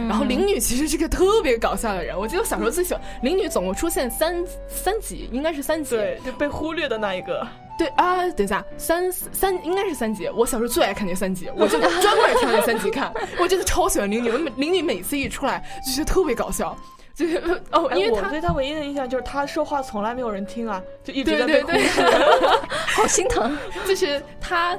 [0.08, 7.46] 然后灵女其实是个特别搞笑的人，我记得我小时候最喜欢灵女，总共出现三三集，应该是三集，对，就被忽略的那一个。
[7.78, 10.28] 对啊，等一下，三三应该是三集。
[10.34, 13.12] 我小时候最爱看那三集，我就专门挑那三集看。
[13.38, 16.76] 我真的超喜欢玲玲，玲玲每次一出来就觉得特别搞笑，
[17.14, 17.36] 就是
[17.72, 22.02] 哦，因为我对他唯一的印象就是他说话从来没有人听啊，就一直在被忽视，
[22.96, 23.56] 好心疼。
[23.86, 24.78] 就是她。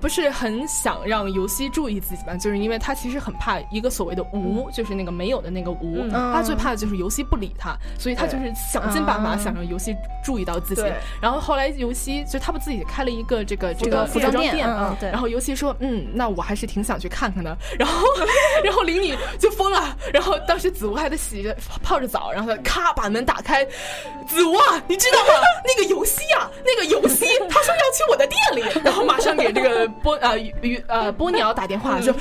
[0.00, 2.34] 不是很想让尤西注意自己吧？
[2.34, 6.08] 就是因为他其实很怕一个所谓的无，就是那个没有的那个无。
[6.10, 9.94] 他最怕的就是尤西不理他，所以他就是想尽办法想让尤西
[10.24, 10.82] 注意到自己。
[11.20, 14.66] 然后后来尤西就他不自己开了一个这个这个服装店，
[15.00, 17.56] 然后尤西说嗯，那我还是挺想去看看的。
[17.78, 18.06] 然后
[18.64, 19.96] 然后林女就疯了。
[20.12, 23.64] 然后当时子无还在洗着泡着澡，然后他咔把门打开，
[24.26, 25.34] 子无啊，你知道吗？
[25.64, 29.89] 那个尤西啊，那个尤西，他说要去我的店里，然后马上给这个。
[29.90, 32.12] 波呃鱼呃 波鸟打电话说，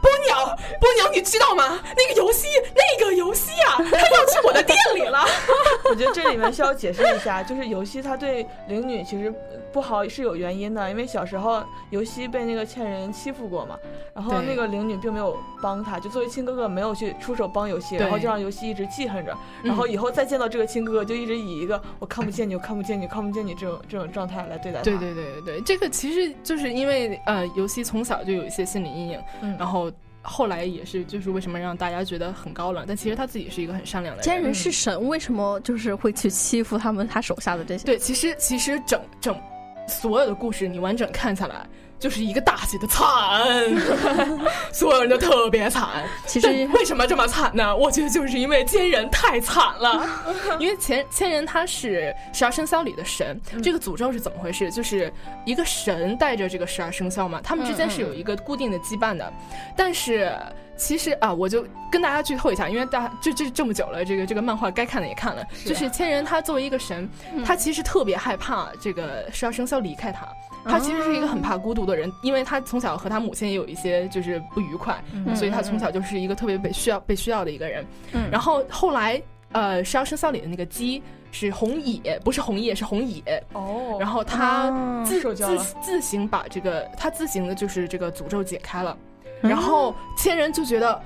[0.00, 0.46] 波鸟
[0.80, 1.80] 波鸟你知道吗？
[1.96, 5.24] 那个游戏那个游戏啊，他要去我的店里了。
[5.90, 9.32] 我觉得这里面需要解释一下，就是游戏它对灵女其实。
[9.72, 13.76] 不好是有原因的，因为小时候游戏被那个欠人欺负过嘛，
[14.14, 24.84] 然后那个灵女并没有帮他，就作为亲哥哥没有去出手帮游戏，然后就让游戏一直记恨着，然后以后再见到这个亲哥哥，就一直以一个我看不见你，我看不见你，看不见你这种这种状态来对待他。
[24.84, 29.20] 对对对对对，这个其实就是因为呃，游戏从小就有一些心理阴影，
[29.58, 29.90] 然后
[30.22, 34.24] 后来也是就是为什么让大家觉得很高冷，但其实他自己是一个很善良的人。
[34.24, 37.84] 奸人是神，为什么就是会去欺负他们他手下的这些？
[37.84, 39.36] 对，其实其实整整。
[39.88, 41.66] 所有的故事你完整看下来，
[41.98, 43.06] 就是一个大写的惨，
[44.72, 46.04] 所有人都特别惨。
[46.26, 47.74] 其实为什么这么惨呢？
[47.76, 50.06] 我觉得就是因为千人太惨了。
[50.60, 54.70] 因为千千人他是十二生肖里的神，这个诅咒是怎么回事？
[54.70, 55.12] 就是
[55.44, 59.32] 一个神带着这个十二生肖嘛，他们之间是有一个固定的羁绊的。
[59.76, 60.30] 但是
[60.78, 65.44] 其实啊，我就跟大家剧透一下，因为大这这这么久了，这个这个漫画该看的也看了。
[65.66, 67.06] 就是千人他作为一个神，
[67.44, 70.26] 他其实特别害怕这个十二生肖离开他。
[70.64, 75.02] 他其实是一个很怕孤独的人，因为他从小和他母亲也有一些就是不愉快，
[75.34, 77.84] 所以他从小就是一个特别被需要被需要的一个人。
[78.30, 79.22] 然后后来，
[79.52, 81.02] 呃，十二生肖里的那个鸡
[81.32, 83.22] 是红野，不是红叶，是红野。
[83.54, 83.96] 哦。
[83.98, 88.96] 然后他自自自行把这个他自行的就是这个诅咒解开了，
[89.40, 91.00] 然后千人就觉得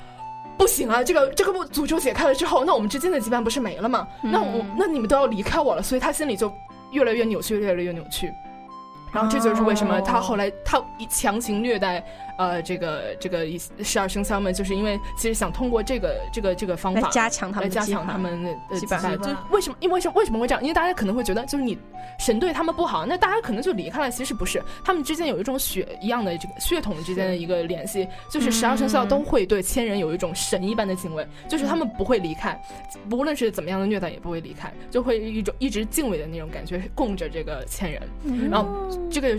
[0.57, 4.07] 不行啊，这个这个诅咒解开了之后，那我们之间的羁绊不是没了吗？
[4.23, 6.53] 那我那你们都要离开我了，所以他心里就
[6.91, 8.33] 越来越扭曲，越来越扭曲。
[9.13, 12.03] 然后这就是为什么他后来他强行虐待。
[12.39, 13.47] 呃，这个这个
[13.83, 19.17] 十二生肖们，就是因为其实想通过这个这个这个方法来加强他们，来加强他们的羁绊。
[19.19, 19.77] 就为什么？
[19.81, 20.15] 因为什么？
[20.17, 20.63] 为什么会这样？
[20.63, 21.79] 因为大家可能会觉得，就是你
[22.19, 24.11] 神对他们不好，那大家可能就离开了。
[24.11, 32.61] 其实不是，他们之间有一种血一样的这个血统之间的一个联系，就是十二生肖都会对千人有一种神一般的敬畏，就是他们不会离开，
[33.11, 38.03] 无论是怎么样的虐待也不会离开，就会一种一直敬畏的那种感觉，供着这个千人。
[38.51, 39.39] 然后这个。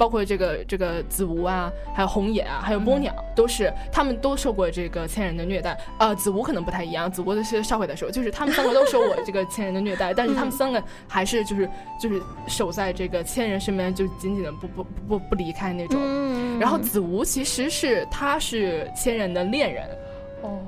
[0.00, 5.78] 包括这个这个子无啊，还有红野啊，还有波鸟，都是他们都受过这个千人的虐待。
[5.98, 11.68] 呃，子无可能不太一样，子无的是少回的时候，就是他们三个都受过这个千人的虐待， 但是他们三个还是就是
[12.00, 16.00] 就是守在这个千人身边，就紧紧的不不不不离开那种。
[16.02, 16.58] 嗯。
[16.58, 19.86] 然后子无其实是他是千人的恋人，
[20.40, 20.60] 哦，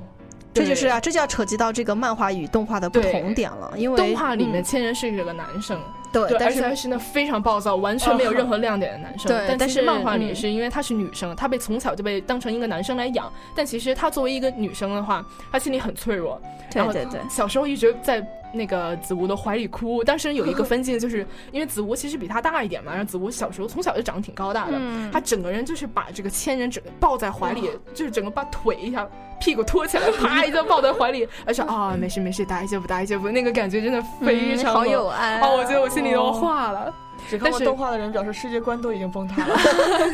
[0.52, 4.64] 这就是啊，这就要扯及到这个漫画与动画的不同点了，因为动画里面嗯。
[4.64, 5.80] 千人是这个男生，
[6.12, 9.28] 对，对，但是而且他是那非常暴躁，完全没有任何亮点的男生。
[9.28, 16.40] 对但是漫画里嗯是因为她是女生，她被从小就被当成一个男生来养，但其实她作为一个女生的话，她心里很脆弱。
[16.70, 20.04] 对对对，小时候一直在那个子吴的怀里哭。
[20.04, 29.08] 当时有一个分镜，就是因为子吴其实比他大一点嘛，然后子吴小时候从小就长得挺高大的，嗯她整个人就是把这个千人整个抱在怀里，就是整个把腿一下
[29.40, 36.94] 屁股托起来，啪一下抱在怀里，而且啊 没事没事，大一下不大一下不，那个感觉真的非常嗯好有爱啊哦，我觉得我心里都化了。
[37.32, 39.58] 只看过动画的人表示世界观都已经崩塌了。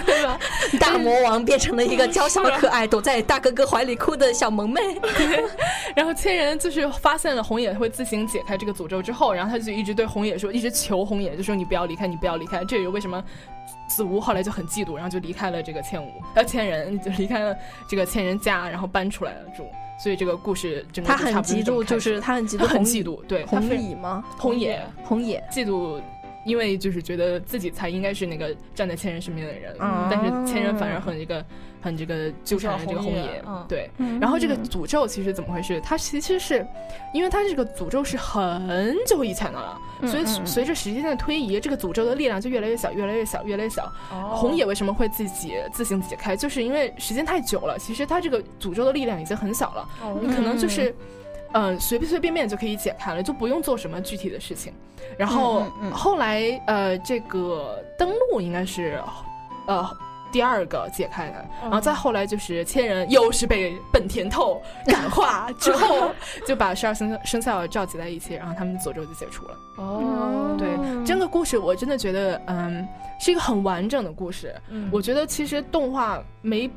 [0.79, 4.81] 大魔王变成了一个娇小可爱、躲在大哥哥怀里哭的小萌妹。
[5.97, 12.65] 然后千人就是发现了红野会自行解开这个诅咒之后，然后他就一直对红野说，一直求红野，就说你不要离开，你不要离开。
[12.65, 13.23] 这也是为什么
[13.89, 17.57] 子无后来就很嫉妒，然后就离开了这个千武，呃，千人就离开了
[17.89, 19.67] 这个千人家，然后搬出来了住。
[19.99, 24.25] 所以这个故事整个他很嫉妒，就是他很嫉妒很嫉妒，对，他红野吗？
[24.39, 26.01] 红野红野，嫉妒。
[26.45, 31.45] 因为就是觉得自己才应该是那个站在千人身边的人，嗯但是千人反而很这个
[31.81, 34.19] 很这个纠缠着这个红红野对，嗯。
[34.21, 35.81] 然后这个诅咒其实怎么回事？
[35.83, 36.67] 它其实是，
[37.13, 43.85] 因为它这个诅咒是很久以前的了，所以随着时间的推移，这个诅咒的力量就越来越小，越来越小，越来越小。
[44.11, 44.35] 哦。
[44.37, 46.37] 红野为什么会自己自行解开？
[46.37, 50.19] 就是因为时间太久了，其实它这个诅咒的力量已经很小了，哦。
[50.23, 50.95] 你可能就是。
[51.53, 54.73] 嗯，随随便便就可以解开了，就不用做什么具体的事情。
[55.17, 59.01] 然后、嗯嗯嗯后来，呃，这个登录应该是，
[59.67, 59.89] 呃，
[60.31, 66.11] 第二个解开的，然后再后来就是千人又是被本田透 感化之后，
[66.47, 69.57] 就把十二生肖生肖召集在一起，然后他们诅咒就解除了。
[69.77, 70.69] 哦，对，
[71.05, 72.87] 整个故事我真的觉得，嗯，
[73.19, 74.55] 是一个很完整的故事。
[74.69, 76.71] 嗯我觉得其实动画没。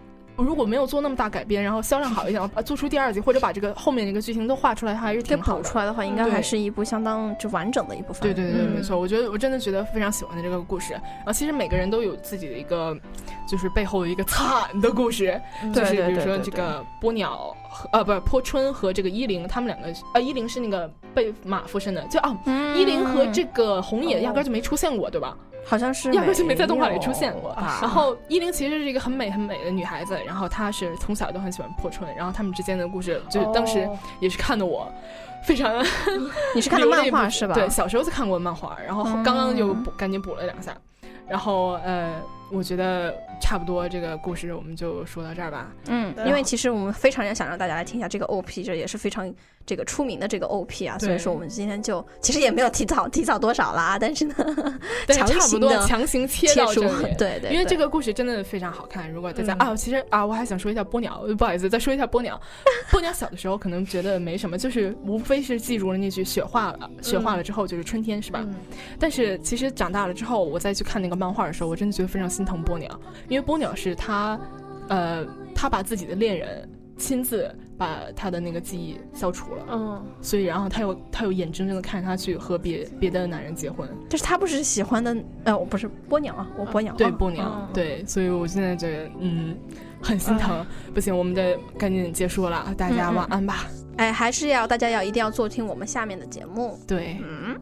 [0.44, 5.62] 如果没有做那么大改编，然后销量好一点，啊，做出第二集或者把这个后面那个剧情都画出来，还是给挺好的。
[5.62, 8.22] 补出来的话，应该还是一部相当就完整的一部分。
[8.22, 10.94] 对对对，嗯没错，我觉得我真的觉得非常喜欢的这个故事。
[10.94, 12.98] 然后其实每个人都有自己的一个，
[13.48, 15.39] 就是背后的一个惨的故事，
[15.74, 25.38] 就是比如说这个波鸟和呃不是坡春和这个依林，他们两个呃依林是那个被马附身的，就啊嗯伊林和这个红野压根儿就没出现过，对吧？
[25.66, 27.51] 好像是压根就没在动画里出现过。
[27.53, 34.91] 吧然后依琳其实是一个很美很美的女孩子，然后她是从小都很喜欢破春，然后他们之间的故事，就是当时哦也是看的我
[35.45, 35.84] 非常
[36.55, 37.53] 你是看的漫画是吧？
[37.53, 40.76] 对，小时候就看过漫画，然后嗯刚刚就补赶紧补了两下，
[41.28, 42.22] 然后呃，
[42.52, 45.72] 我觉得差不多这个故事我们就说到这儿吧。
[45.88, 49.34] 嗯，因为其实我们非常想让大家来听一下这个 OP，这也是非常
[49.66, 54.36] 这个出名的这个 OP 啊，对所以说我们今天就其实也没有提早提早多少啦，但是呢，
[55.08, 59.12] 但是强差不多行的强行切到这里，对对，因为这个故事真的非常好看。
[59.12, 62.39] 如果大家、嗯啊，其实啊，我还想说一下波鸟，不好意思，再说一下波鸟。
[62.91, 68.41] 波鸟小的时候可能觉得没什么，就是无非是记住了那句“雪化了”，雪化了之后就是春天，是吧？
[68.43, 68.54] 嗯
[68.99, 74.39] 但是其实长大了之后，我再去看那个漫画的时候，我真的觉得非常心疼波鸟，因为波鸟是他，
[74.89, 75.24] 呃，
[75.54, 76.68] 他把自己的恋人
[76.98, 89.56] 亲自把他的那个记忆消除了，嗯，所以然后他又他又眼睁睁的看着他去和别别的男人结婚，但是他不是喜欢的，呃，我不是波鸟啊，我波鸟，啊对波鸟，嗯对，所以我现在觉得嗯
[90.02, 90.66] 很心疼，
[90.96, 93.68] 不行，我们得赶紧结束了，大家晚安吧，
[93.98, 97.18] 哎，还是要大家要一定要做听我们下面的节目，对。
[97.22, 97.56] 嗯。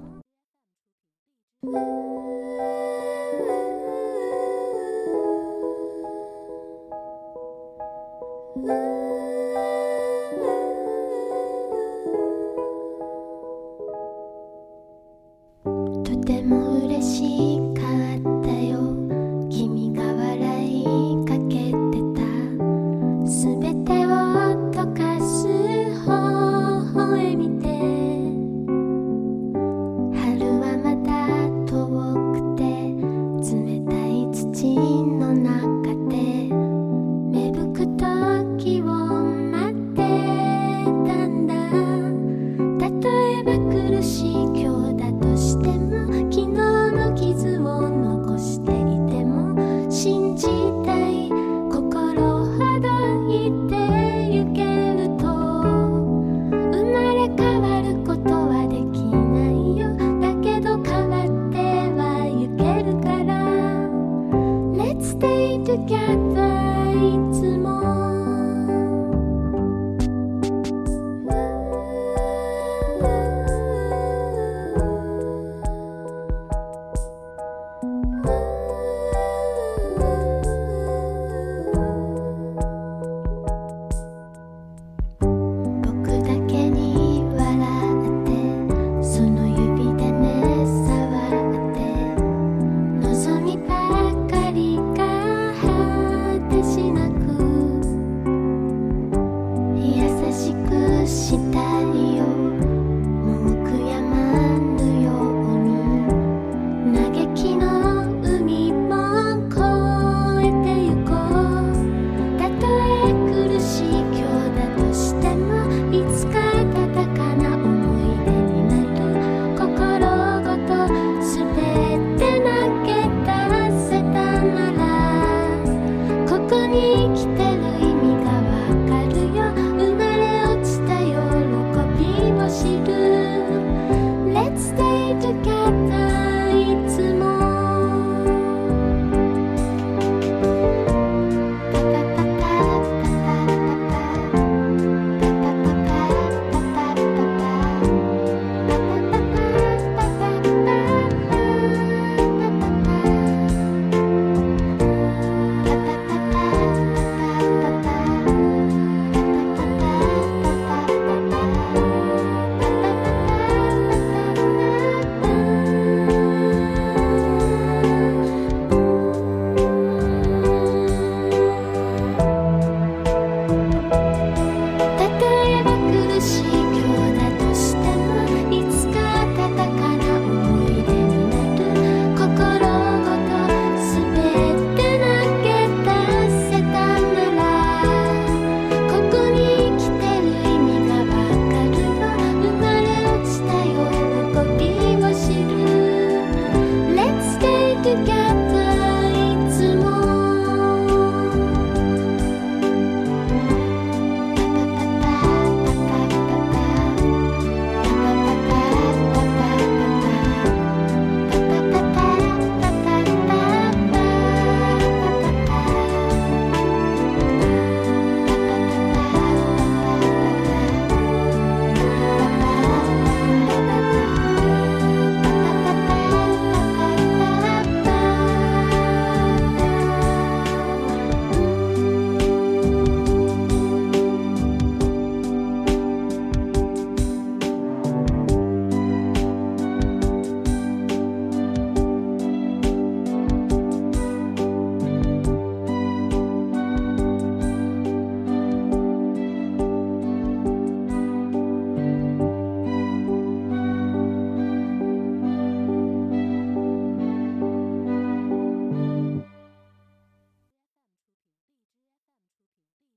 [8.64, 8.89] love.